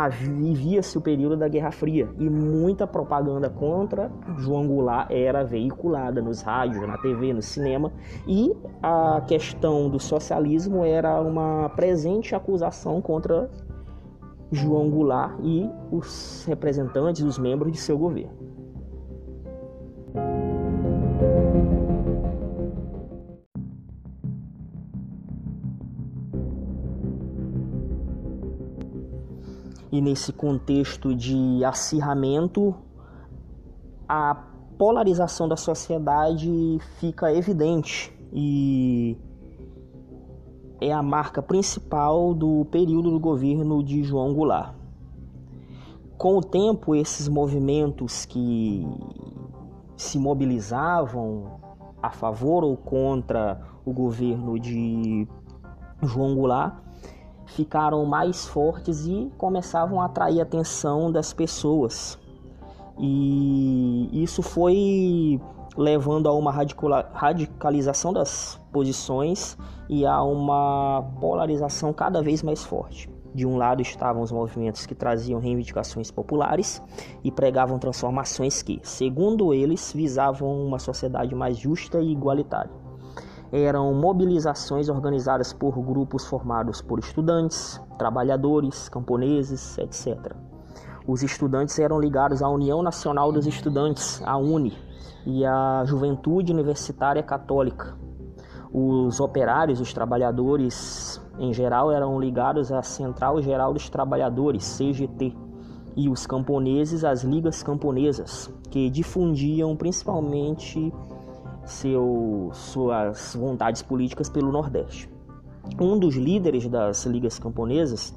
vivia-se 0.07 0.97
o 0.97 1.01
período 1.01 1.35
da 1.35 1.47
Guerra 1.47 1.71
Fria 1.71 2.07
e 2.17 2.29
muita 2.29 2.85
propaganda 2.85 3.49
contra 3.49 4.11
João 4.37 4.67
Goulart 4.67 5.09
era 5.09 5.43
veiculada 5.43 6.21
nos 6.21 6.41
rádios, 6.41 6.87
na 6.87 6.97
TV, 6.97 7.33
no 7.33 7.41
cinema 7.41 7.91
e 8.27 8.55
a 8.81 9.21
questão 9.27 9.89
do 9.89 9.99
socialismo 9.99 10.85
era 10.85 11.19
uma 11.19 11.69
presente 11.69 12.35
acusação 12.35 13.01
contra 13.01 13.49
João 14.51 14.89
Goulart 14.89 15.39
e 15.43 15.69
os 15.91 16.45
representantes, 16.47 17.21
os 17.21 17.37
membros 17.37 17.71
de 17.71 17.77
seu 17.77 17.97
governo. 17.97 18.58
E 29.91 30.01
nesse 30.01 30.31
contexto 30.31 31.15
de 31.15 31.63
acirramento, 31.63 32.75
a 34.07 34.35
polarização 34.77 35.47
da 35.47 35.57
sociedade 35.57 36.79
fica 36.99 37.33
evidente 37.33 38.13
e 38.31 39.17
é 40.79 40.93
a 40.93 41.03
marca 41.03 41.41
principal 41.41 42.33
do 42.33 42.65
período 42.71 43.11
do 43.11 43.19
governo 43.19 43.83
de 43.83 44.03
João 44.03 44.33
Goulart. 44.33 44.73
Com 46.17 46.37
o 46.37 46.41
tempo, 46.41 46.95
esses 46.95 47.27
movimentos 47.27 48.25
que 48.25 48.85
se 49.97 50.17
mobilizavam 50.17 51.59
a 52.01 52.09
favor 52.09 52.63
ou 52.63 52.77
contra 52.77 53.61
o 53.83 53.91
governo 53.91 54.57
de 54.59 55.27
João 56.01 56.35
Goulart 56.35 56.88
ficaram 57.49 58.05
mais 58.05 58.45
fortes 58.45 59.05
e 59.05 59.31
começavam 59.37 60.01
a 60.01 60.05
atrair 60.05 60.39
a 60.39 60.43
atenção 60.43 61.11
das 61.11 61.33
pessoas. 61.33 62.17
E 62.97 64.09
isso 64.11 64.41
foi 64.41 65.39
levando 65.77 66.27
a 66.27 66.33
uma 66.33 66.51
radicalização 66.51 68.11
das 68.11 68.59
posições 68.71 69.57
e 69.87 70.05
a 70.05 70.21
uma 70.21 71.03
polarização 71.19 71.93
cada 71.93 72.21
vez 72.21 72.43
mais 72.43 72.63
forte. 72.63 73.09
De 73.33 73.45
um 73.45 73.57
lado 73.57 73.81
estavam 73.81 74.21
os 74.23 74.31
movimentos 74.31 74.85
que 74.85 74.95
traziam 74.95 75.39
reivindicações 75.39 76.09
populares 76.09 76.81
e 77.23 77.31
pregavam 77.31 77.77
transformações 77.77 78.61
que, 78.61 78.79
segundo 78.83 79.53
eles, 79.53 79.93
visavam 79.93 80.65
uma 80.65 80.79
sociedade 80.79 81.35
mais 81.35 81.57
justa 81.57 82.01
e 82.01 82.11
igualitária 82.11 82.88
eram 83.51 83.93
mobilizações 83.93 84.89
organizadas 84.89 85.51
por 85.53 85.79
grupos 85.81 86.25
formados 86.25 86.81
por 86.81 86.99
estudantes, 86.99 87.81
trabalhadores, 87.97 88.89
camponeses, 88.89 89.77
etc. 89.77 90.33
Os 91.07 91.23
estudantes 91.23 91.79
eram 91.79 91.99
ligados 91.99 92.41
à 92.41 92.49
União 92.49 92.83
Nacional 92.83 93.31
dos 93.31 93.47
Estudantes, 93.47 94.21
a 94.25 94.37
UNE, 94.37 94.77
e 95.25 95.45
à 95.45 95.83
Juventude 95.85 96.51
Universitária 96.51 97.23
Católica. 97.23 97.97
Os 98.71 99.19
operários, 99.19 99.81
os 99.81 99.91
trabalhadores 99.91 101.19
em 101.39 101.53
geral, 101.53 101.91
eram 101.91 102.19
ligados 102.19 102.71
à 102.71 102.83
Central 102.83 103.41
Geral 103.41 103.73
dos 103.73 103.89
Trabalhadores, 103.89 104.77
CGT, 104.77 105.33
e 105.95 106.09
os 106.09 106.27
camponeses 106.27 107.03
às 107.03 107.23
ligas 107.23 107.63
camponesas, 107.63 108.53
que 108.69 108.89
difundiam 108.89 109.75
principalmente 109.75 110.93
seu, 111.69 112.49
suas 112.51 113.35
vontades 113.35 113.81
políticas 113.81 114.29
pelo 114.29 114.51
Nordeste. 114.51 115.09
Um 115.79 115.97
dos 115.99 116.15
líderes 116.15 116.67
das 116.67 117.05
ligas 117.05 117.37
camponesas 117.37 118.13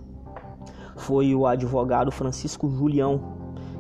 foi 0.97 1.35
o 1.35 1.47
advogado 1.47 2.11
Francisco 2.11 2.71
Julião, 2.71 3.21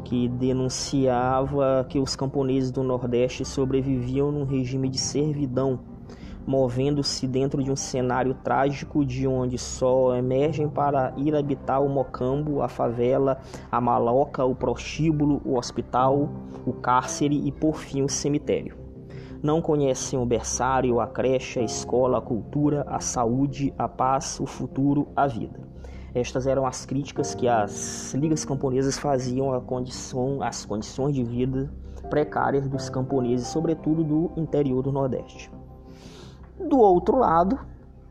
que 0.04 0.28
denunciava 0.28 1.86
que 1.88 1.98
os 1.98 2.14
camponeses 2.14 2.70
do 2.70 2.82
Nordeste 2.82 3.44
sobreviviam 3.44 4.30
num 4.30 4.44
regime 4.44 4.88
de 4.88 4.98
servidão, 4.98 5.80
movendo-se 6.46 7.26
dentro 7.26 7.62
de 7.62 7.70
um 7.70 7.76
cenário 7.76 8.34
trágico 8.34 9.06
de 9.06 9.26
onde 9.26 9.56
só 9.56 10.14
emergem 10.14 10.68
para 10.68 11.14
ir 11.16 11.34
habitar 11.34 11.82
o 11.82 11.88
mocambo, 11.88 12.60
a 12.60 12.68
favela, 12.68 13.38
a 13.70 13.80
maloca, 13.80 14.44
o 14.44 14.54
prostíbulo, 14.54 15.40
o 15.44 15.56
hospital, 15.56 16.28
o 16.66 16.72
cárcere 16.74 17.46
e 17.46 17.50
por 17.50 17.76
fim 17.76 18.02
o 18.02 18.08
cemitério. 18.08 18.81
Não 19.42 19.60
conhecem 19.60 20.18
o 20.18 20.24
berçário, 20.24 21.00
a 21.00 21.06
creche, 21.06 21.58
a 21.58 21.62
escola, 21.62 22.18
a 22.18 22.20
cultura, 22.20 22.84
a 22.86 23.00
saúde, 23.00 23.74
a 23.76 23.88
paz, 23.88 24.38
o 24.38 24.46
futuro, 24.46 25.08
a 25.16 25.26
vida. 25.26 25.60
Estas 26.14 26.46
eram 26.46 26.64
as 26.64 26.86
críticas 26.86 27.34
que 27.34 27.48
as 27.48 28.14
ligas 28.14 28.44
camponesas 28.44 28.98
faziam 28.98 29.52
à 29.52 29.60
condição, 29.60 30.42
às 30.42 30.64
condições 30.64 31.14
de 31.14 31.24
vida 31.24 31.72
precárias 32.08 32.68
dos 32.68 32.90
camponeses, 32.90 33.48
sobretudo 33.48 34.04
do 34.04 34.30
interior 34.36 34.82
do 34.82 34.92
Nordeste. 34.92 35.50
Do 36.60 36.78
outro 36.78 37.16
lado, 37.16 37.58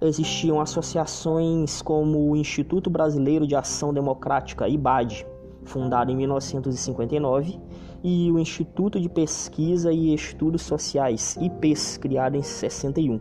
existiam 0.01 0.59
associações 0.59 1.81
como 1.81 2.31
o 2.31 2.35
Instituto 2.35 2.89
Brasileiro 2.89 3.45
de 3.45 3.55
Ação 3.55 3.93
Democrática, 3.93 4.67
IBAD, 4.67 5.25
fundado 5.63 6.11
em 6.11 6.15
1959, 6.15 7.59
e 8.03 8.31
o 8.31 8.39
Instituto 8.39 8.99
de 8.99 9.07
Pesquisa 9.07 9.91
e 9.91 10.13
Estudos 10.13 10.63
Sociais, 10.63 11.37
IPES, 11.39 11.97
criado 11.97 12.35
em 12.35 12.41
61. 12.41 13.19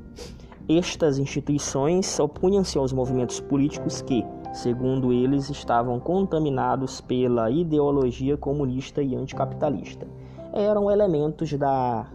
Estas 0.69 1.19
instituições 1.19 2.19
opunham-se 2.21 2.79
aos 2.79 2.93
movimentos 2.93 3.41
políticos 3.41 4.01
que, 4.03 4.25
segundo 4.53 5.13
eles, 5.13 5.51
estavam 5.51 5.99
contaminados 5.99 7.01
pela 7.01 7.51
ideologia 7.51 8.37
comunista 8.37 9.03
e 9.03 9.17
anticapitalista. 9.17 10.07
Eram 10.53 10.91
elementos 10.91 11.53
da 11.55 12.07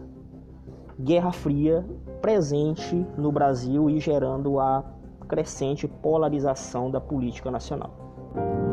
Guerra 0.98 1.32
Fria 1.32 1.84
presente 2.22 3.06
no 3.18 3.30
Brasil 3.30 3.90
e 3.90 4.00
gerando 4.00 4.58
a 4.58 4.84
crescente 5.28 5.86
polarização 5.86 6.90
da 6.90 7.00
política 7.00 7.50
nacional. 7.50 8.65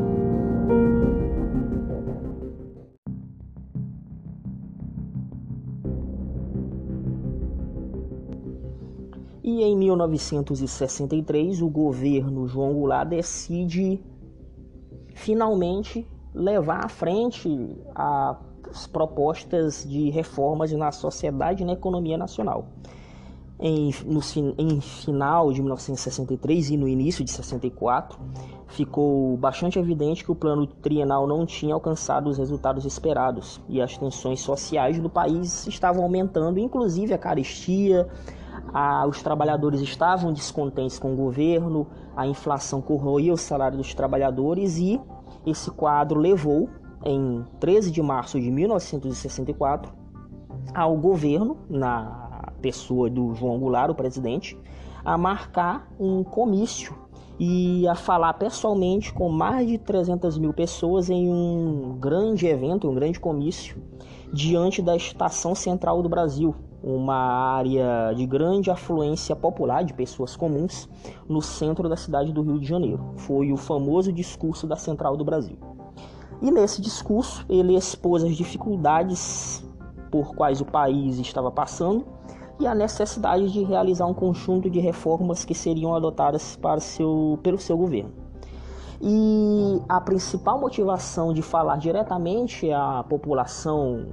1963, 9.84 11.62
o 11.62 11.68
governo 11.68 12.46
João 12.46 12.72
Goulart 12.72 13.08
decide 13.08 14.00
finalmente 15.14 16.06
levar 16.34 16.84
à 16.84 16.88
frente 16.88 17.48
as 17.94 18.86
propostas 18.86 19.84
de 19.88 20.10
reformas 20.10 20.72
na 20.72 20.90
sociedade 20.90 21.62
e 21.62 21.66
na 21.66 21.72
economia 21.72 22.18
nacional. 22.18 22.66
Em, 23.58 23.94
no, 24.04 24.20
em 24.58 24.80
final 24.80 25.52
de 25.52 25.62
1963 25.62 26.70
e 26.70 26.76
no 26.76 26.88
início 26.88 27.24
de 27.24 27.30
64, 27.30 28.18
ficou 28.66 29.36
bastante 29.36 29.78
evidente 29.78 30.24
que 30.24 30.32
o 30.32 30.34
plano 30.34 30.66
trienal 30.66 31.26
não 31.26 31.46
tinha 31.46 31.72
alcançado 31.72 32.28
os 32.28 32.36
resultados 32.36 32.84
esperados 32.84 33.60
e 33.68 33.80
as 33.80 33.96
tensões 33.96 34.40
sociais 34.40 34.98
do 34.98 35.08
país 35.08 35.68
estavam 35.68 36.02
aumentando, 36.02 36.58
inclusive 36.58 37.14
a 37.14 37.18
carestia, 37.18 38.08
a, 38.72 39.06
os 39.06 39.22
trabalhadores 39.22 39.80
estavam 39.80 40.32
descontentes 40.32 40.98
com 40.98 41.12
o 41.12 41.16
governo, 41.16 41.86
a 42.16 42.26
inflação 42.26 42.80
corroía 42.80 43.32
o 43.32 43.36
salário 43.36 43.76
dos 43.78 43.94
trabalhadores 43.94 44.78
e 44.78 45.00
esse 45.46 45.70
quadro 45.70 46.18
levou 46.18 46.68
em 47.04 47.44
13 47.60 47.90
de 47.90 48.02
março 48.02 48.40
de 48.40 48.50
1964, 48.50 49.92
ao 50.74 50.96
governo, 50.96 51.58
na 51.68 52.52
pessoa 52.62 53.10
do 53.10 53.34
João 53.34 53.58
Goulart, 53.58 53.90
o 53.90 53.94
presidente, 53.94 54.58
a 55.04 55.18
marcar 55.18 55.86
um 56.00 56.24
comício 56.24 56.96
e 57.38 57.86
a 57.88 57.94
falar 57.94 58.32
pessoalmente 58.34 59.12
com 59.12 59.28
mais 59.28 59.68
de 59.68 59.76
300 59.76 60.38
mil 60.38 60.54
pessoas 60.54 61.10
em 61.10 61.28
um 61.28 61.98
grande 62.00 62.46
evento, 62.46 62.88
um 62.88 62.94
grande 62.94 63.20
comício, 63.20 63.76
diante 64.32 64.80
da 64.80 64.96
Estação 64.96 65.54
Central 65.54 66.02
do 66.02 66.08
Brasil, 66.08 66.54
uma 66.86 67.16
área 67.16 68.12
de 68.14 68.26
grande 68.26 68.70
afluência 68.70 69.34
popular 69.34 69.82
de 69.82 69.94
pessoas 69.94 70.36
comuns 70.36 70.86
no 71.26 71.40
centro 71.40 71.88
da 71.88 71.96
cidade 71.96 72.30
do 72.30 72.42
Rio 72.42 72.60
de 72.60 72.66
Janeiro. 72.66 73.02
Foi 73.16 73.50
o 73.50 73.56
famoso 73.56 74.12
discurso 74.12 74.66
da 74.66 74.76
Central 74.76 75.16
do 75.16 75.24
Brasil. 75.24 75.56
E 76.42 76.50
nesse 76.50 76.82
discurso 76.82 77.42
ele 77.48 77.74
expôs 77.74 78.22
as 78.22 78.36
dificuldades 78.36 79.66
por 80.10 80.34
quais 80.34 80.60
o 80.60 80.66
país 80.66 81.18
estava 81.18 81.50
passando 81.50 82.04
e 82.60 82.66
a 82.66 82.74
necessidade 82.74 83.50
de 83.50 83.64
realizar 83.64 84.06
um 84.06 84.14
conjunto 84.14 84.68
de 84.68 84.78
reformas 84.78 85.42
que 85.42 85.54
seriam 85.54 85.94
adotadas 85.94 86.54
para 86.56 86.80
seu, 86.80 87.38
pelo 87.42 87.58
seu 87.58 87.78
governo. 87.78 88.12
E 89.00 89.80
a 89.88 90.00
principal 90.02 90.60
motivação 90.60 91.32
de 91.32 91.40
falar 91.40 91.78
diretamente 91.78 92.70
à 92.70 93.02
população 93.08 94.06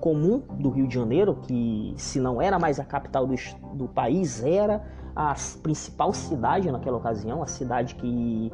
comum 0.00 0.42
do 0.58 0.70
Rio 0.70 0.86
de 0.86 0.94
Janeiro, 0.94 1.36
que 1.42 1.94
se 1.96 2.20
não 2.20 2.40
era 2.40 2.58
mais 2.58 2.78
a 2.80 2.84
capital 2.84 3.26
do, 3.26 3.34
do 3.74 3.88
país, 3.88 4.42
era 4.42 4.82
a 5.14 5.34
principal 5.62 6.12
cidade 6.12 6.70
naquela 6.70 6.96
ocasião, 6.96 7.42
a 7.42 7.46
cidade 7.46 7.94
que 7.96 8.52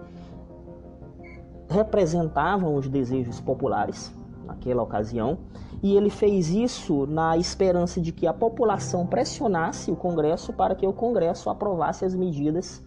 representavam 1.68 2.74
os 2.74 2.88
desejos 2.88 3.40
populares 3.40 4.12
naquela 4.46 4.83
ocasião, 4.83 5.38
e 5.83 5.96
ele 5.96 6.11
fez 6.11 6.48
isso 6.50 7.07
na 7.07 7.37
esperança 7.37 8.00
de 8.00 8.12
que 8.12 8.26
a 8.26 8.33
população 8.33 9.07
pressionasse 9.07 9.90
o 9.90 9.96
Congresso 9.96 10.52
para 10.52 10.74
que 10.74 10.87
o 10.87 10.92
Congresso 10.92 11.50
aprovasse 11.50 12.04
as 12.04 12.14
medidas 12.14 12.83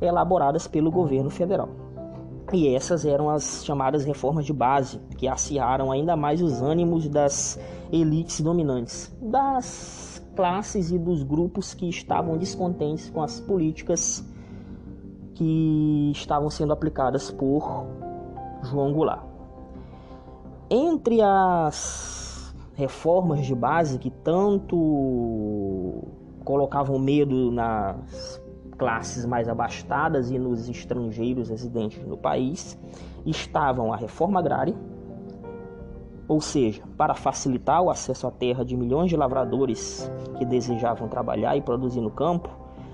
elaboradas 0.00 0.66
pelo 0.66 0.90
governo 0.90 1.30
federal. 1.30 1.68
E 2.52 2.74
essas 2.74 3.04
eram 3.04 3.28
as 3.28 3.62
chamadas 3.64 4.04
reformas 4.04 4.46
de 4.46 4.52
base, 4.54 4.98
que 5.18 5.28
acirraram 5.28 5.92
ainda 5.92 6.16
mais 6.16 6.40
os 6.40 6.62
ânimos 6.62 7.06
das 7.08 7.60
elites 7.92 8.40
dominantes, 8.40 9.14
das 9.20 10.24
classes 10.34 10.90
e 10.90 10.98
dos 10.98 11.22
grupos 11.22 11.74
que 11.74 11.88
estavam 11.88 12.38
descontentes 12.38 13.10
com 13.10 13.22
as 13.22 13.38
políticas 13.38 14.24
que 15.34 16.10
estavam 16.14 16.48
sendo 16.48 16.72
aplicadas 16.72 17.30
por 17.30 17.86
João 18.62 18.92
Goulart. 18.92 19.24
Entre 20.70 21.20
as 21.20 22.54
reformas 22.74 23.46
de 23.46 23.54
base 23.54 23.98
que 23.98 24.10
tanto 24.10 26.02
colocavam 26.44 26.98
medo 26.98 27.50
nas 27.50 28.37
classes 28.78 29.26
mais 29.26 29.48
abastadas 29.48 30.30
e 30.30 30.38
nos 30.38 30.68
estrangeiros 30.68 31.50
residentes 31.50 32.02
no 32.06 32.16
país, 32.16 32.78
estavam 33.26 33.92
a 33.92 33.96
reforma 33.96 34.38
agrária, 34.38 34.74
ou 36.28 36.40
seja, 36.40 36.82
para 36.96 37.14
facilitar 37.14 37.82
o 37.82 37.90
acesso 37.90 38.26
à 38.26 38.30
terra 38.30 38.64
de 38.64 38.76
milhões 38.76 39.10
de 39.10 39.16
lavradores 39.16 40.10
que 40.36 40.44
desejavam 40.44 41.08
trabalhar 41.08 41.56
e 41.56 41.62
produzir 41.62 42.00
no 42.00 42.10
campo, 42.10 42.48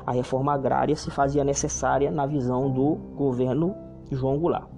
a 0.07 0.12
reforma 0.12 0.53
agrária 0.53 0.94
se 0.97 1.11
fazia 1.11 1.44
necessária 1.44 2.11
na 2.11 2.27
visão 2.27 2.70
do 2.70 2.94
governo 3.16 3.75
João 4.11 4.38
Goulart. 4.38 4.68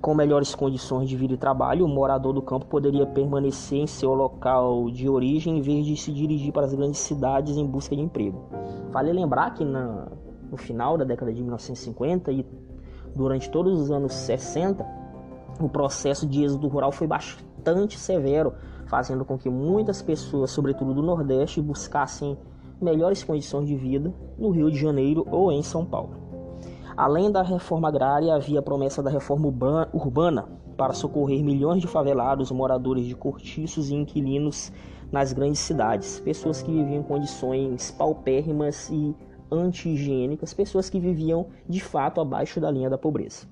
Com 0.00 0.14
melhores 0.14 0.54
condições 0.54 1.08
de 1.08 1.16
vida 1.16 1.34
e 1.34 1.36
trabalho, 1.36 1.84
o 1.84 1.88
morador 1.88 2.32
do 2.32 2.42
campo 2.42 2.66
poderia 2.66 3.06
permanecer 3.06 3.78
em 3.78 3.86
seu 3.86 4.14
local 4.14 4.90
de 4.90 5.08
origem 5.08 5.58
em 5.58 5.60
vez 5.60 5.86
de 5.86 5.96
se 5.96 6.12
dirigir 6.12 6.52
para 6.52 6.66
as 6.66 6.74
grandes 6.74 7.00
cidades 7.00 7.56
em 7.56 7.66
busca 7.66 7.96
de 7.96 8.02
emprego. 8.02 8.44
Vale 8.92 9.12
lembrar 9.12 9.54
que 9.54 9.64
na, 9.64 10.06
no 10.50 10.56
final 10.56 10.96
da 10.96 11.04
década 11.04 11.32
de 11.32 11.40
1950 11.40 12.30
e 12.32 12.46
durante 13.14 13.50
todos 13.50 13.80
os 13.80 13.90
anos 13.90 14.12
60, 14.12 14.86
o 15.60 15.68
processo 15.68 16.26
de 16.26 16.44
êxodo 16.44 16.68
rural 16.68 16.92
foi 16.92 17.06
bastante 17.06 17.98
severo, 17.98 18.52
fazendo 18.86 19.24
com 19.24 19.38
que 19.38 19.48
muitas 19.48 20.02
pessoas, 20.02 20.50
sobretudo 20.50 20.94
do 20.94 21.02
Nordeste, 21.02 21.60
buscassem 21.60 22.36
melhores 22.80 23.24
condições 23.24 23.66
de 23.66 23.74
vida 23.74 24.12
no 24.38 24.50
Rio 24.50 24.70
de 24.70 24.78
Janeiro 24.78 25.26
ou 25.30 25.50
em 25.50 25.62
São 25.62 25.84
Paulo. 25.84 26.26
Além 26.96 27.30
da 27.30 27.42
reforma 27.42 27.88
agrária, 27.88 28.34
havia 28.34 28.60
a 28.60 28.62
promessa 28.62 29.02
da 29.02 29.10
reforma 29.10 29.48
urbana 29.92 30.48
para 30.76 30.92
socorrer 30.92 31.42
milhões 31.42 31.80
de 31.80 31.86
favelados, 31.86 32.50
moradores 32.50 33.06
de 33.06 33.14
cortiços 33.14 33.90
e 33.90 33.94
inquilinos 33.94 34.72
nas 35.10 35.32
grandes 35.32 35.60
cidades, 35.60 36.20
pessoas 36.20 36.62
que 36.62 36.70
viviam 36.70 37.00
em 37.00 37.02
condições 37.02 37.90
paupérrimas 37.90 38.90
e 38.90 39.14
anti-higiênicas, 39.50 40.54
pessoas 40.54 40.90
que 40.90 41.00
viviam 41.00 41.46
de 41.68 41.80
fato 41.80 42.20
abaixo 42.20 42.60
da 42.60 42.70
linha 42.70 42.90
da 42.90 42.98
pobreza. 42.98 43.46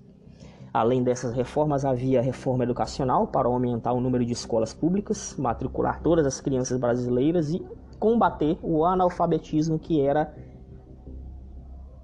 Além 0.73 1.05
dessas 1.05 1.33
reformas, 1.33 1.85
havia 1.85 2.19
a 2.19 2.23
reforma 2.23 2.65
educacional 2.65 3.29
para 3.29 3.47
aumentar 3.47 3.93
o 3.93 4.01
número 4.01 4.25
de 4.25 4.33
escolas 4.33 4.75
públicas, 4.75 5.37
matricular 5.39 6.03
todas 6.03 6.27
as 6.27 6.41
crianças 6.41 6.79
brasileiras 6.79 7.53
e 7.53 7.65
combater 7.99 8.59
o 8.61 8.85
analfabetismo 8.85 9.79
que 9.79 10.01
era 10.01 10.35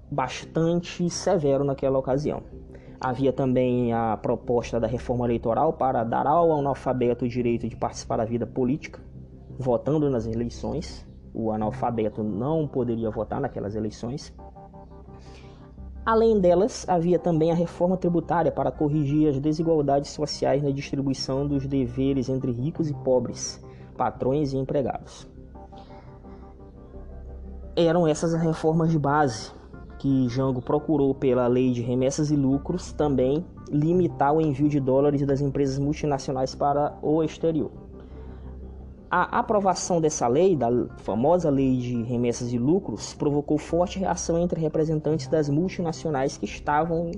bastante 0.09 1.09
severo 1.09 1.65
naquela 1.65 1.99
ocasião. 1.99 2.43
Havia 2.99 3.33
também 3.33 3.91
a 3.91 4.15
proposta 4.15 4.79
da 4.79 4.87
reforma 4.87 5.25
eleitoral 5.25 5.73
para 5.73 6.03
dar 6.03 6.27
ao 6.27 6.53
analfabeto 6.53 7.25
o 7.25 7.27
direito 7.27 7.67
de 7.67 7.75
participar 7.75 8.17
da 8.17 8.25
vida 8.25 8.45
política, 8.45 9.01
votando 9.57 10.09
nas 10.09 10.27
eleições. 10.27 11.05
O 11.33 11.51
analfabeto 11.51 12.23
não 12.23 12.67
poderia 12.67 13.09
votar 13.09 13.39
naquelas 13.39 13.75
eleições. 13.75 14.33
Além 16.05 16.39
delas, 16.39 16.87
havia 16.89 17.19
também 17.19 17.51
a 17.51 17.55
reforma 17.55 17.95
tributária 17.95 18.51
para 18.51 18.71
corrigir 18.71 19.29
as 19.29 19.39
desigualdades 19.39 20.09
sociais 20.09 20.63
na 20.63 20.71
distribuição 20.71 21.47
dos 21.47 21.67
deveres 21.67 22.27
entre 22.27 22.51
ricos 22.51 22.89
e 22.89 22.93
pobres, 22.93 23.63
patrões 23.95 24.51
e 24.51 24.57
empregados. 24.57 25.27
Eram 27.75 28.07
essas 28.07 28.33
as 28.33 28.41
reformas 28.41 28.89
de 28.89 28.97
base 28.97 29.51
que 29.99 30.27
Jango 30.27 30.63
procurou 30.63 31.13
pela 31.13 31.45
lei 31.45 31.71
de 31.71 31.83
remessas 31.83 32.31
e 32.31 32.35
lucros 32.35 32.91
também 32.91 33.45
limitar 33.69 34.33
o 34.33 34.41
envio 34.41 34.67
de 34.67 34.79
dólares 34.79 35.23
das 35.25 35.39
empresas 35.39 35.77
multinacionais 35.77 36.55
para 36.55 36.97
o 37.03 37.21
exterior. 37.23 37.69
A 39.13 39.39
aprovação 39.39 39.99
dessa 39.99 40.25
lei, 40.25 40.55
da 40.55 40.69
famosa 40.99 41.49
lei 41.49 41.75
de 41.75 42.01
remessas 42.03 42.53
e 42.53 42.57
lucros, 42.57 43.13
provocou 43.13 43.57
forte 43.57 43.99
reação 43.99 44.39
entre 44.39 44.61
representantes 44.61 45.27
das 45.27 45.49
multinacionais 45.49 46.37
que 46.37 46.45
estavam 46.45 47.11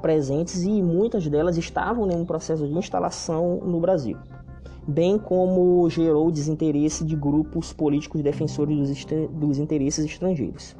presentes 0.00 0.62
e 0.62 0.80
muitas 0.80 1.26
delas 1.26 1.56
estavam 1.58 2.08
em 2.08 2.14
um 2.14 2.24
processo 2.24 2.68
de 2.68 2.72
instalação 2.72 3.58
no 3.64 3.80
Brasil, 3.80 4.16
bem 4.86 5.18
como 5.18 5.90
gerou 5.90 6.30
desinteresse 6.30 7.04
de 7.04 7.16
grupos 7.16 7.72
políticos 7.72 8.22
defensores 8.22 9.04
dos, 9.32 9.58
interesses 9.58 10.04
estrangeiros. 10.04 10.76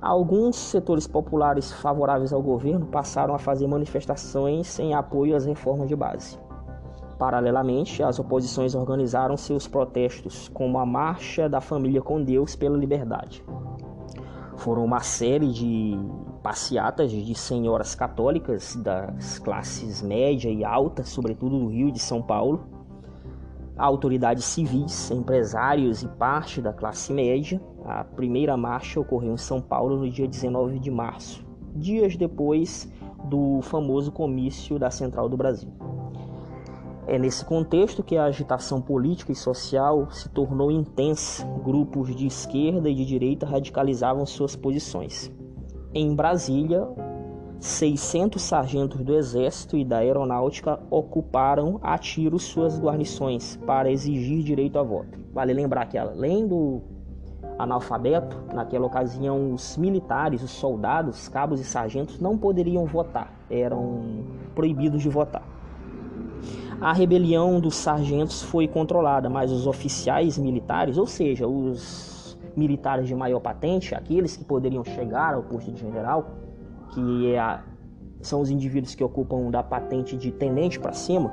Alguns 0.00 0.56
setores 0.56 1.06
populares 1.06 1.70
favoráveis 1.70 2.32
ao 2.32 2.40
governo 2.40 2.86
passaram 2.86 3.34
a 3.34 3.38
fazer 3.38 3.66
manifestações 3.66 4.78
em 4.78 4.94
apoio 4.94 5.36
às 5.36 5.44
reformas 5.44 5.86
de 5.86 5.94
base. 5.94 6.38
Paralelamente, 7.20 8.02
as 8.02 8.18
oposições 8.18 8.74
organizaram 8.74 9.36
seus 9.36 9.68
protestos, 9.68 10.48
como 10.48 10.78
a 10.78 10.86
Marcha 10.86 11.50
da 11.50 11.60
Família 11.60 12.00
com 12.00 12.24
Deus 12.24 12.56
pela 12.56 12.78
Liberdade. 12.78 13.44
Foram 14.56 14.86
uma 14.86 15.00
série 15.00 15.52
de 15.52 15.98
passeatas 16.42 17.10
de 17.10 17.34
senhoras 17.34 17.94
católicas 17.94 18.74
das 18.76 19.38
classes 19.38 20.00
média 20.00 20.48
e 20.48 20.64
alta, 20.64 21.04
sobretudo 21.04 21.58
do 21.58 21.66
Rio 21.66 21.92
de 21.92 21.98
São 21.98 22.22
Paulo, 22.22 22.64
autoridades 23.76 24.46
civis, 24.46 25.10
empresários 25.10 26.02
e 26.02 26.08
parte 26.08 26.62
da 26.62 26.72
classe 26.72 27.12
média. 27.12 27.60
A 27.84 28.02
primeira 28.02 28.56
marcha 28.56 28.98
ocorreu 28.98 29.34
em 29.34 29.36
São 29.36 29.60
Paulo 29.60 29.98
no 29.98 30.08
dia 30.08 30.26
19 30.26 30.78
de 30.78 30.90
março, 30.90 31.44
dias 31.76 32.16
depois 32.16 32.90
do 33.24 33.60
famoso 33.60 34.10
comício 34.10 34.78
da 34.78 34.90
Central 34.90 35.28
do 35.28 35.36
Brasil. 35.36 35.70
É 37.10 37.18
nesse 37.18 37.44
contexto 37.44 38.04
que 38.04 38.16
a 38.16 38.26
agitação 38.26 38.80
política 38.80 39.32
e 39.32 39.34
social 39.34 40.08
se 40.12 40.28
tornou 40.28 40.70
intensa. 40.70 41.44
Grupos 41.64 42.14
de 42.14 42.24
esquerda 42.24 42.88
e 42.88 42.94
de 42.94 43.04
direita 43.04 43.44
radicalizavam 43.44 44.24
suas 44.24 44.54
posições. 44.54 45.28
Em 45.92 46.14
Brasília, 46.14 46.86
600 47.58 48.40
sargentos 48.40 49.02
do 49.02 49.16
Exército 49.16 49.76
e 49.76 49.84
da 49.84 49.98
Aeronáutica 49.98 50.78
ocuparam 50.88 51.80
a 51.82 51.98
tiro 51.98 52.38
suas 52.38 52.78
guarnições 52.78 53.56
para 53.66 53.90
exigir 53.90 54.44
direito 54.44 54.78
a 54.78 54.82
voto. 54.84 55.18
Vale 55.32 55.52
lembrar 55.52 55.86
que, 55.86 55.98
além 55.98 56.46
do 56.46 56.80
analfabeto, 57.58 58.40
naquela 58.54 58.86
ocasião 58.86 59.52
os 59.52 59.76
militares, 59.76 60.44
os 60.44 60.52
soldados, 60.52 61.26
cabos 61.26 61.60
e 61.60 61.64
sargentos 61.64 62.20
não 62.20 62.38
poderiam 62.38 62.86
votar, 62.86 63.34
eram 63.50 64.22
proibidos 64.54 65.02
de 65.02 65.08
votar. 65.08 65.59
A 66.80 66.94
rebelião 66.94 67.60
dos 67.60 67.74
sargentos 67.74 68.42
foi 68.42 68.66
controlada, 68.66 69.28
mas 69.28 69.52
os 69.52 69.66
oficiais 69.66 70.38
militares, 70.38 70.96
ou 70.96 71.06
seja, 71.06 71.46
os 71.46 72.38
militares 72.56 73.06
de 73.06 73.14
maior 73.14 73.40
patente, 73.40 73.94
aqueles 73.94 74.34
que 74.34 74.44
poderiam 74.44 74.82
chegar 74.82 75.34
ao 75.34 75.42
posto 75.42 75.70
de 75.70 75.78
general, 75.78 76.30
que 76.94 77.32
é 77.32 77.38
a, 77.38 77.62
são 78.22 78.40
os 78.40 78.50
indivíduos 78.50 78.94
que 78.94 79.04
ocupam 79.04 79.50
da 79.50 79.62
patente 79.62 80.16
de 80.16 80.32
tenente 80.32 80.80
para 80.80 80.92
cima, 80.92 81.30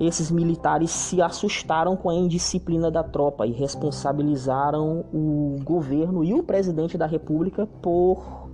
esses 0.00 0.30
militares 0.32 0.90
se 0.90 1.22
assustaram 1.22 1.94
com 1.94 2.10
a 2.10 2.14
indisciplina 2.14 2.90
da 2.90 3.04
tropa 3.04 3.46
e 3.46 3.52
responsabilizaram 3.52 5.04
o 5.12 5.58
governo 5.62 6.24
e 6.24 6.34
o 6.34 6.42
presidente 6.42 6.98
da 6.98 7.06
república 7.06 7.68
por 7.80 8.49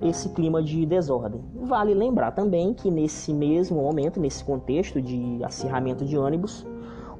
esse 0.00 0.28
clima 0.30 0.62
de 0.62 0.86
desordem. 0.86 1.40
Vale 1.54 1.92
lembrar 1.92 2.32
também 2.32 2.72
que 2.72 2.90
nesse 2.90 3.32
mesmo 3.32 3.82
momento, 3.82 4.20
nesse 4.20 4.44
contexto 4.44 5.00
de 5.00 5.42
acirramento 5.42 6.04
de 6.04 6.16
ônibus, 6.16 6.64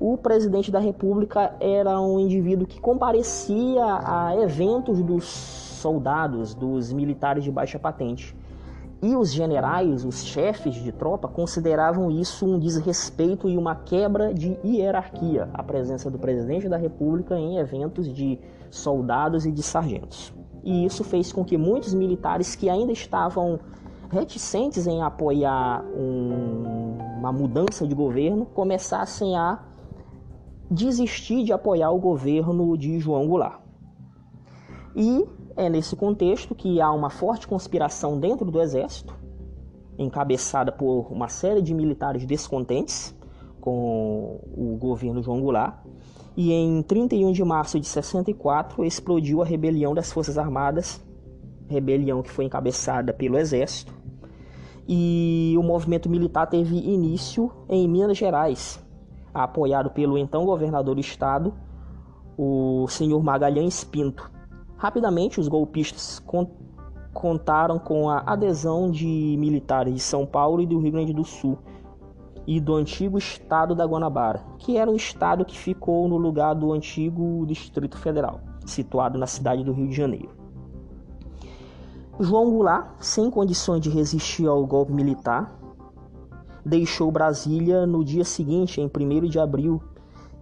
o 0.00 0.16
presidente 0.16 0.70
da 0.70 0.78
República 0.78 1.54
era 1.58 2.00
um 2.00 2.20
indivíduo 2.20 2.66
que 2.66 2.80
comparecia 2.80 3.84
a 3.84 4.36
eventos 4.36 5.02
dos 5.02 5.24
soldados, 5.24 6.54
dos 6.54 6.92
militares 6.92 7.42
de 7.42 7.50
baixa 7.50 7.78
patente. 7.78 8.36
E 9.00 9.14
os 9.14 9.32
generais, 9.32 10.04
os 10.04 10.24
chefes 10.24 10.74
de 10.74 10.90
tropa, 10.90 11.28
consideravam 11.28 12.10
isso 12.10 12.46
um 12.46 12.58
desrespeito 12.58 13.48
e 13.48 13.56
uma 13.56 13.74
quebra 13.76 14.34
de 14.34 14.58
hierarquia, 14.64 15.48
a 15.54 15.62
presença 15.62 16.10
do 16.10 16.18
presidente 16.18 16.68
da 16.68 16.76
República 16.76 17.36
em 17.36 17.58
eventos 17.58 18.12
de 18.12 18.40
soldados 18.70 19.46
e 19.46 19.52
de 19.52 19.62
sargentos 19.62 20.32
e 20.68 20.84
isso 20.84 21.02
fez 21.02 21.32
com 21.32 21.42
que 21.42 21.56
muitos 21.56 21.94
militares 21.94 22.54
que 22.54 22.68
ainda 22.68 22.92
estavam 22.92 23.58
reticentes 24.10 24.86
em 24.86 25.00
apoiar 25.00 25.82
um, 25.96 26.98
uma 27.18 27.32
mudança 27.32 27.86
de 27.86 27.94
governo 27.94 28.44
começassem 28.44 29.34
a 29.34 29.60
desistir 30.70 31.42
de 31.42 31.54
apoiar 31.54 31.90
o 31.90 31.98
governo 31.98 32.76
de 32.76 32.98
João 32.98 33.26
Goulart. 33.26 33.62
E 34.94 35.24
é 35.56 35.70
nesse 35.70 35.96
contexto 35.96 36.54
que 36.54 36.82
há 36.82 36.92
uma 36.92 37.08
forte 37.08 37.48
conspiração 37.48 38.20
dentro 38.20 38.50
do 38.50 38.60
exército, 38.60 39.14
encabeçada 39.98 40.70
por 40.70 41.10
uma 41.10 41.28
série 41.28 41.62
de 41.62 41.72
militares 41.72 42.26
descontentes 42.26 43.16
com 43.60 44.40
o 44.56 44.76
governo 44.78 45.22
João 45.22 45.40
Goulart, 45.40 45.76
e 46.36 46.52
em 46.52 46.82
31 46.82 47.32
de 47.32 47.42
março 47.42 47.80
de 47.80 47.86
64 47.86 48.84
explodiu 48.84 49.42
a 49.42 49.44
rebelião 49.44 49.94
das 49.94 50.12
Forças 50.12 50.38
Armadas, 50.38 51.00
rebelião 51.68 52.22
que 52.22 52.30
foi 52.30 52.44
encabeçada 52.44 53.12
pelo 53.12 53.36
Exército, 53.36 53.92
e 54.88 55.54
o 55.58 55.62
movimento 55.62 56.08
militar 56.08 56.46
teve 56.46 56.76
início 56.76 57.52
em 57.68 57.86
Minas 57.86 58.16
Gerais, 58.16 58.82
apoiado 59.34 59.90
pelo 59.90 60.16
então 60.16 60.46
governador 60.46 60.94
do 60.94 61.00
estado, 61.00 61.52
o 62.36 62.86
senhor 62.88 63.22
Magalhães 63.22 63.84
Pinto. 63.84 64.30
Rapidamente, 64.76 65.40
os 65.40 65.48
golpistas 65.48 66.22
contaram 67.12 67.78
com 67.80 68.08
a 68.08 68.22
adesão 68.24 68.90
de 68.90 69.36
militares 69.38 69.92
de 69.92 70.00
São 70.00 70.24
Paulo 70.24 70.62
e 70.62 70.66
do 70.66 70.78
Rio 70.78 70.92
Grande 70.92 71.12
do 71.12 71.24
Sul, 71.24 71.58
e 72.48 72.58
do 72.58 72.74
antigo 72.74 73.18
estado 73.18 73.74
da 73.74 73.84
Guanabara, 73.84 74.42
que 74.56 74.78
era 74.78 74.90
um 74.90 74.96
estado 74.96 75.44
que 75.44 75.58
ficou 75.58 76.08
no 76.08 76.16
lugar 76.16 76.54
do 76.54 76.72
antigo 76.72 77.44
Distrito 77.46 77.98
Federal, 77.98 78.40
situado 78.64 79.18
na 79.18 79.26
cidade 79.26 79.62
do 79.62 79.70
Rio 79.70 79.86
de 79.86 79.94
Janeiro. 79.94 80.30
João 82.18 82.50
Goulart, 82.50 82.88
sem 83.00 83.30
condições 83.30 83.82
de 83.82 83.90
resistir 83.90 84.46
ao 84.46 84.64
golpe 84.64 84.94
militar, 84.94 85.60
deixou 86.64 87.12
Brasília 87.12 87.86
no 87.86 88.02
dia 88.02 88.24
seguinte, 88.24 88.80
em 88.80 88.86
1 88.86 89.28
de 89.28 89.38
abril 89.38 89.82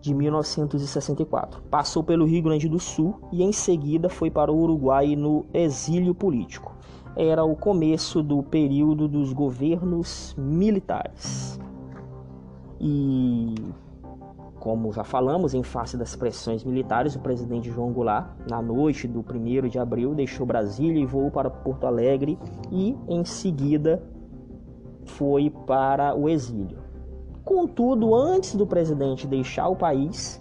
de 0.01 0.15
1964. 0.15 1.61
Passou 1.63 2.05
pelo 2.05 2.25
Rio 2.25 2.45
Grande 2.45 2.69
do 2.69 2.79
Sul 2.79 3.17
e 3.33 3.43
em 3.43 3.51
seguida 3.51 4.09
foi 4.09 4.31
para 4.31 4.53
o 4.53 4.57
Uruguai 4.57 5.17
no 5.17 5.45
exílio 5.53 6.15
político. 6.15 6.73
Era 7.17 7.43
o 7.43 7.57
começo 7.57 8.23
do 8.23 8.45
período 8.45 9.09
dos 9.09 9.33
governos 9.33 10.37
militares. 10.39 11.59
E, 12.89 13.55
como 14.61 14.93
já 14.93 15.03
falamos, 15.03 15.55
em 15.55 15.63
face 15.65 15.97
das 15.97 16.15
pressões 16.15 16.63
militares, 16.63 17.17
o 17.17 17.19
presidente 17.19 17.69
João 17.69 17.93
Goulart, 17.93 18.29
na 18.49 18.63
noite 18.63 19.09
do 19.09 19.21
1 19.21 19.69
de 19.69 19.77
abril, 19.77 20.15
deixou 20.15 20.47
Brasília 20.47 21.03
e 21.03 21.05
voou 21.05 21.29
para 21.29 21.51
Porto 21.51 21.85
Alegre 21.85 22.39
e, 22.71 22.97
em 23.09 23.25
seguida, 23.25 24.01
foi 25.05 25.51
para 25.51 26.15
o 26.15 26.29
exílio. 26.29 26.79
Contudo, 27.45 28.15
antes 28.15 28.55
do 28.55 28.67
presidente 28.67 29.27
deixar 29.27 29.69
o 29.69 29.75
país, 29.75 30.41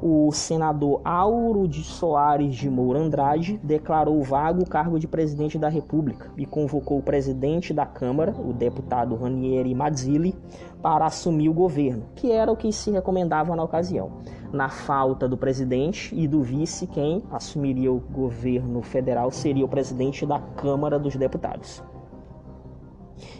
o 0.00 0.30
senador 0.32 1.00
Auro 1.04 1.66
de 1.66 1.82
Soares 1.82 2.54
de 2.54 2.70
Moura 2.70 3.00
Andrade 3.00 3.58
declarou 3.62 4.22
vago 4.22 4.62
o 4.62 4.68
cargo 4.68 4.98
de 4.98 5.08
presidente 5.08 5.58
da 5.58 5.68
República 5.68 6.30
e 6.36 6.46
convocou 6.46 6.98
o 6.98 7.02
presidente 7.02 7.74
da 7.74 7.84
Câmara, 7.84 8.34
o 8.38 8.52
deputado 8.52 9.16
Ranieri 9.16 9.74
Mazzilli, 9.74 10.34
para 10.80 11.06
assumir 11.06 11.48
o 11.48 11.54
governo, 11.54 12.04
que 12.14 12.30
era 12.30 12.50
o 12.50 12.56
que 12.56 12.72
se 12.72 12.90
recomendava 12.90 13.56
na 13.56 13.64
ocasião. 13.64 14.12
Na 14.52 14.68
falta 14.68 15.28
do 15.28 15.36
presidente 15.36 16.14
e 16.14 16.28
do 16.28 16.42
vice, 16.42 16.86
quem 16.86 17.22
assumiria 17.30 17.92
o 17.92 17.98
governo 17.98 18.80
federal 18.82 19.30
seria 19.30 19.64
o 19.64 19.68
presidente 19.68 20.24
da 20.24 20.38
Câmara 20.38 20.98
dos 20.98 21.16
Deputados. 21.16 21.82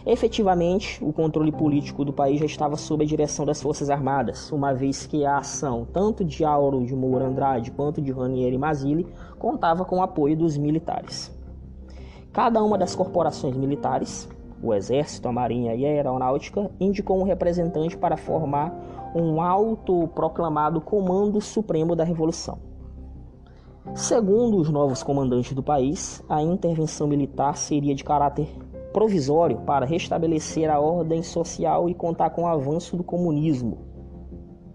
Efetivamente, 0.05 1.03
o 1.03 1.13
controle 1.13 1.51
político 1.51 2.03
do 2.03 2.13
país 2.13 2.39
já 2.39 2.45
estava 2.45 2.75
sob 2.75 3.03
a 3.03 3.07
direção 3.07 3.45
das 3.45 3.61
Forças 3.61 3.89
Armadas, 3.89 4.51
uma 4.51 4.73
vez 4.73 5.05
que 5.05 5.25
a 5.25 5.37
ação 5.37 5.87
tanto 5.91 6.23
de 6.23 6.43
Auro 6.43 6.85
de 6.85 6.95
Moura 6.95 7.25
Andrade 7.25 7.71
quanto 7.71 8.01
de 8.01 8.11
Ranieri 8.11 8.57
Mazzilli 8.57 9.07
contava 9.37 9.85
com 9.85 9.97
o 9.97 10.01
apoio 10.01 10.35
dos 10.35 10.57
militares. 10.57 11.31
Cada 12.31 12.63
uma 12.63 12.77
das 12.77 12.95
corporações 12.95 13.55
militares, 13.55 14.29
o 14.61 14.73
Exército, 14.73 15.27
a 15.27 15.31
Marinha 15.31 15.73
e 15.73 15.85
a 15.85 15.89
Aeronáutica, 15.89 16.69
indicou 16.79 17.19
um 17.19 17.23
representante 17.23 17.97
para 17.97 18.17
formar 18.17 18.73
um 19.15 19.41
autoproclamado 19.41 20.79
Comando 20.81 21.41
Supremo 21.41 21.95
da 21.95 22.03
Revolução. 22.03 22.59
Segundo 23.95 24.57
os 24.57 24.69
novos 24.69 25.01
comandantes 25.01 25.53
do 25.53 25.63
país, 25.63 26.23
a 26.29 26.43
intervenção 26.43 27.07
militar 27.07 27.57
seria 27.57 27.95
de 27.95 28.03
caráter 28.03 28.47
provisório 28.91 29.57
para 29.59 29.85
restabelecer 29.85 30.69
a 30.69 30.79
ordem 30.79 31.21
social 31.23 31.89
e 31.89 31.93
contar 31.93 32.31
com 32.31 32.43
o 32.43 32.47
avanço 32.47 32.97
do 32.97 33.03
comunismo 33.03 33.77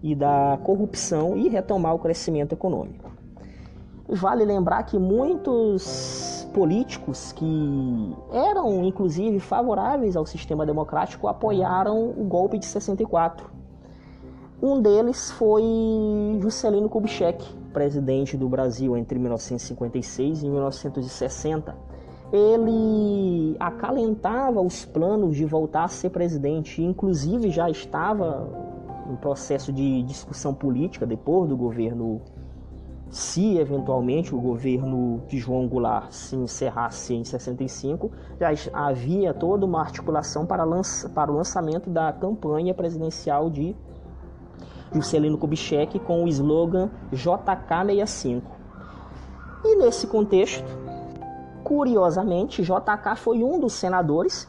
e 0.01 0.13
da 0.15 0.59
corrupção 0.63 1.35
e 1.35 1.49
retomar 1.49 1.95
o 1.95 1.99
crescimento 1.99 2.53
econômico. 2.53 3.11
Vale 4.07 4.45
lembrar 4.45 4.83
que 4.83 4.99
muitos 4.99 6.47
políticos 6.53 7.31
que 7.31 8.15
eram 8.31 8.85
inclusive 8.85 9.39
favoráveis 9.39 10.15
ao 10.15 10.25
sistema 10.25 10.65
democrático 10.65 11.27
apoiaram 11.27 12.11
o 12.11 12.23
golpe 12.23 12.59
de 12.59 12.65
64. 12.65 13.49
Um 14.61 14.81
deles 14.81 15.31
foi 15.31 15.63
Juscelino 16.39 16.87
Kubitschek, 16.87 17.43
presidente 17.73 18.37
do 18.37 18.47
Brasil 18.47 18.95
entre 18.95 19.19
1956 19.19 20.43
e 20.43 20.49
1960. 20.49 21.75
Ele 22.31 23.55
acalentava 23.59 24.61
os 24.61 24.83
planos 24.83 25.35
de 25.35 25.45
voltar 25.45 25.83
a 25.83 25.87
ser 25.87 26.09
presidente, 26.09 26.81
inclusive 26.81 27.49
já 27.49 27.69
estava 27.69 28.47
em 29.11 29.15
processo 29.15 29.71
de 29.71 30.01
discussão 30.03 30.53
política 30.53 31.05
depois 31.05 31.47
do 31.47 31.55
governo 31.55 32.21
se 33.09 33.57
eventualmente 33.57 34.33
o 34.33 34.41
governo 34.41 35.21
de 35.27 35.37
João 35.37 35.67
Goulart 35.67 36.11
se 36.11 36.35
encerrasse 36.35 37.13
em 37.13 37.23
65, 37.23 38.11
já 38.39 38.49
havia 38.73 39.33
toda 39.33 39.65
uma 39.65 39.79
articulação 39.79 40.45
para, 40.45 40.63
lança, 40.63 41.07
para 41.09 41.31
o 41.31 41.35
lançamento 41.35 41.89
da 41.89 42.11
campanha 42.11 42.73
presidencial 42.73 43.49
de 43.49 43.75
Juscelino 44.91 45.37
Kubitschek 45.37 45.99
com 45.99 46.23
o 46.23 46.27
slogan 46.27 46.89
JK65. 47.13 48.41
E 49.63 49.75
nesse 49.77 50.07
contexto, 50.07 50.65
curiosamente, 51.65 52.61
JK 52.61 53.15
foi 53.17 53.43
um 53.43 53.59
dos 53.59 53.73
senadores, 53.73 54.47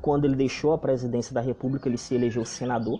quando 0.00 0.24
ele 0.24 0.34
deixou 0.34 0.72
a 0.72 0.78
presidência 0.78 1.34
da 1.34 1.42
República, 1.42 1.86
ele 1.86 1.98
se 1.98 2.14
elegeu 2.14 2.42
senador 2.46 2.98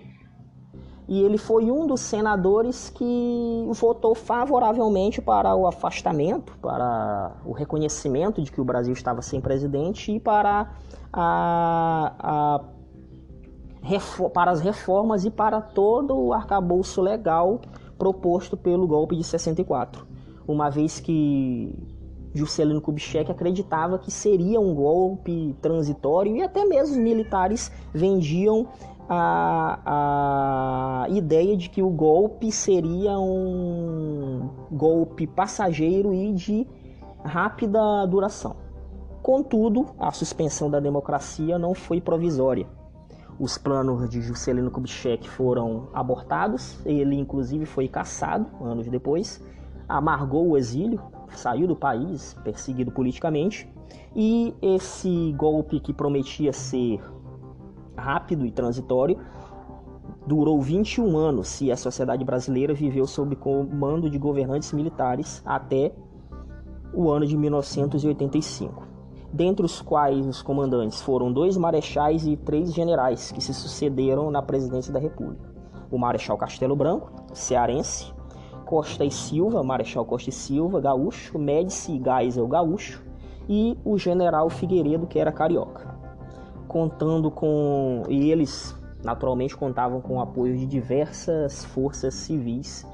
e 1.09 1.23
ele 1.23 1.39
foi 1.39 1.71
um 1.71 1.87
dos 1.87 2.03
senadores 2.03 2.91
que 2.91 3.67
votou 3.71 4.15
favoravelmente 4.15 5.23
para 5.23 5.57
o 5.57 5.67
afastamento, 5.67 6.53
para 6.61 7.33
o 7.47 7.53
reconhecimento 7.53 8.43
de 8.43 8.53
que 8.53 8.61
o 8.61 8.65
Brasil 8.65 8.93
estava 8.93 9.23
sem 9.23 9.41
presidente 9.41 10.13
e 10.13 10.21
para, 10.21 10.71
a, 11.11 12.13
a, 12.19 12.61
para 14.35 14.51
as 14.51 14.61
reformas 14.61 15.25
e 15.25 15.31
para 15.31 15.63
todo 15.63 16.15
o 16.15 16.35
arcabouço 16.35 17.01
legal 17.01 17.63
proposto 17.97 18.59
pelo 18.59 18.87
golpe 18.87 19.17
de 19.17 19.25
64, 19.25 20.07
uma 20.47 20.69
vez 20.69 21.01
que 21.01 21.98
Juscelino 22.35 22.81
Kubitschek 22.81 23.31
acreditava 23.31 23.99
que 23.99 24.11
seria 24.11 24.61
um 24.61 24.75
golpe 24.75 25.57
transitório 25.61 26.37
e 26.37 26.43
até 26.43 26.65
mesmo 26.65 26.97
os 26.97 27.03
militares 27.03 27.73
vendiam 27.93 28.69
a, 29.09 31.05
a 31.05 31.09
ideia 31.09 31.57
de 31.57 31.71
que 31.71 31.83
o 31.83 31.89
golpe 31.89 32.53
seria 32.53 33.19
um 33.19 34.51
golpe 34.71 35.27
passageiro 35.27 36.13
e 36.13 36.33
de 36.35 36.67
rápida 37.25 38.07
duração. 38.07 38.57
Contudo, 39.23 39.87
a 39.99 40.13
suspensão 40.13 40.71
da 40.71 40.81
democracia 40.81 41.59
não 41.59 41.75
foi 41.75 42.01
provisória. 42.01 42.67
Os 43.39 43.57
planos 43.57 44.09
de 44.11 44.21
Juscelino 44.21 44.71
Kubitschek 44.71 45.29
foram 45.29 45.89
abortados, 45.95 46.79
ele 46.85 47.15
inclusive 47.15 47.65
foi 47.67 47.87
caçado 47.87 48.47
anos 48.61 48.89
depois, 48.89 49.43
amargou 49.89 50.49
o 50.49 50.57
exílio, 50.57 51.01
saiu 51.37 51.67
do 51.67 51.77
país, 51.77 52.35
perseguido 52.45 52.91
politicamente, 52.91 53.69
e 54.15 54.55
esse 54.63 55.33
golpe 55.37 55.81
que 55.81 55.93
prometia 55.93 56.53
ser 56.53 57.01
rápido 57.97 58.47
e 58.47 58.51
transitório, 58.51 59.19
durou 60.27 60.61
21 60.61 61.17
anos 61.17 61.61
e 61.61 61.73
a 61.73 61.77
sociedade 61.77 62.25
brasileira 62.25 62.75
viveu 62.75 63.07
sob 63.07 63.35
comando 63.37 64.11
de 64.11 64.19
governantes 64.19 64.73
militares 64.73 65.43
até 65.45 65.93
o 66.93 67.11
ano 67.11 67.27
de 67.27 67.37
1985, 67.37 68.87
dentre 69.33 69.65
os 69.65 69.81
quais 69.81 70.27
os 70.27 70.43
comandantes 70.43 71.01
foram 71.01 71.33
dois 71.33 71.57
marechais 71.57 72.27
e 72.27 72.37
três 72.37 72.73
generais 72.73 73.33
que 73.33 73.41
se 73.41 73.53
sucederam 73.53 74.31
na 74.31 74.43
presidência 74.43 74.93
da 74.93 74.99
República. 74.99 75.49
O 75.91 75.99
Marechal 75.99 76.37
Castelo 76.37 76.77
Branco, 76.77 77.11
cearense, 77.33 78.13
Costa 78.69 79.03
e 79.03 79.11
Silva, 79.11 79.63
Marechal 79.63 80.05
Costa 80.05 80.29
e 80.29 80.33
Silva, 80.33 80.79
gaúcho, 80.79 81.39
Médici 81.39 81.93
e 81.93 82.03
Geisel, 82.05 82.47
gaúcho, 82.47 83.03
e 83.49 83.79
o 83.83 83.97
General 83.97 84.51
Figueiredo, 84.51 85.07
que 85.07 85.19
era 85.19 85.33
carioca 85.33 85.97
contando 86.69 87.31
com. 87.31 88.05
E 88.09 88.31
eles 88.31 88.77
naturalmente 89.03 89.57
contavam 89.57 90.01
com 90.01 90.19
o 90.19 90.21
apoio 90.21 90.57
de 90.57 90.67
diversas 90.67 91.65
forças 91.65 92.15
civis. 92.15 92.87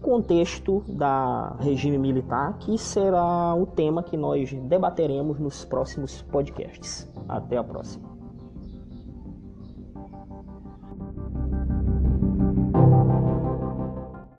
Contexto 0.00 0.82
da 0.86 1.56
regime 1.60 1.96
militar, 1.96 2.58
que 2.58 2.76
será 2.76 3.54
o 3.54 3.64
tema 3.64 4.02
que 4.02 4.16
nós 4.16 4.52
debateremos 4.52 5.38
nos 5.38 5.64
próximos 5.64 6.20
podcasts. 6.22 7.10
Até 7.26 7.56
a 7.56 7.64
próxima. 7.64 8.13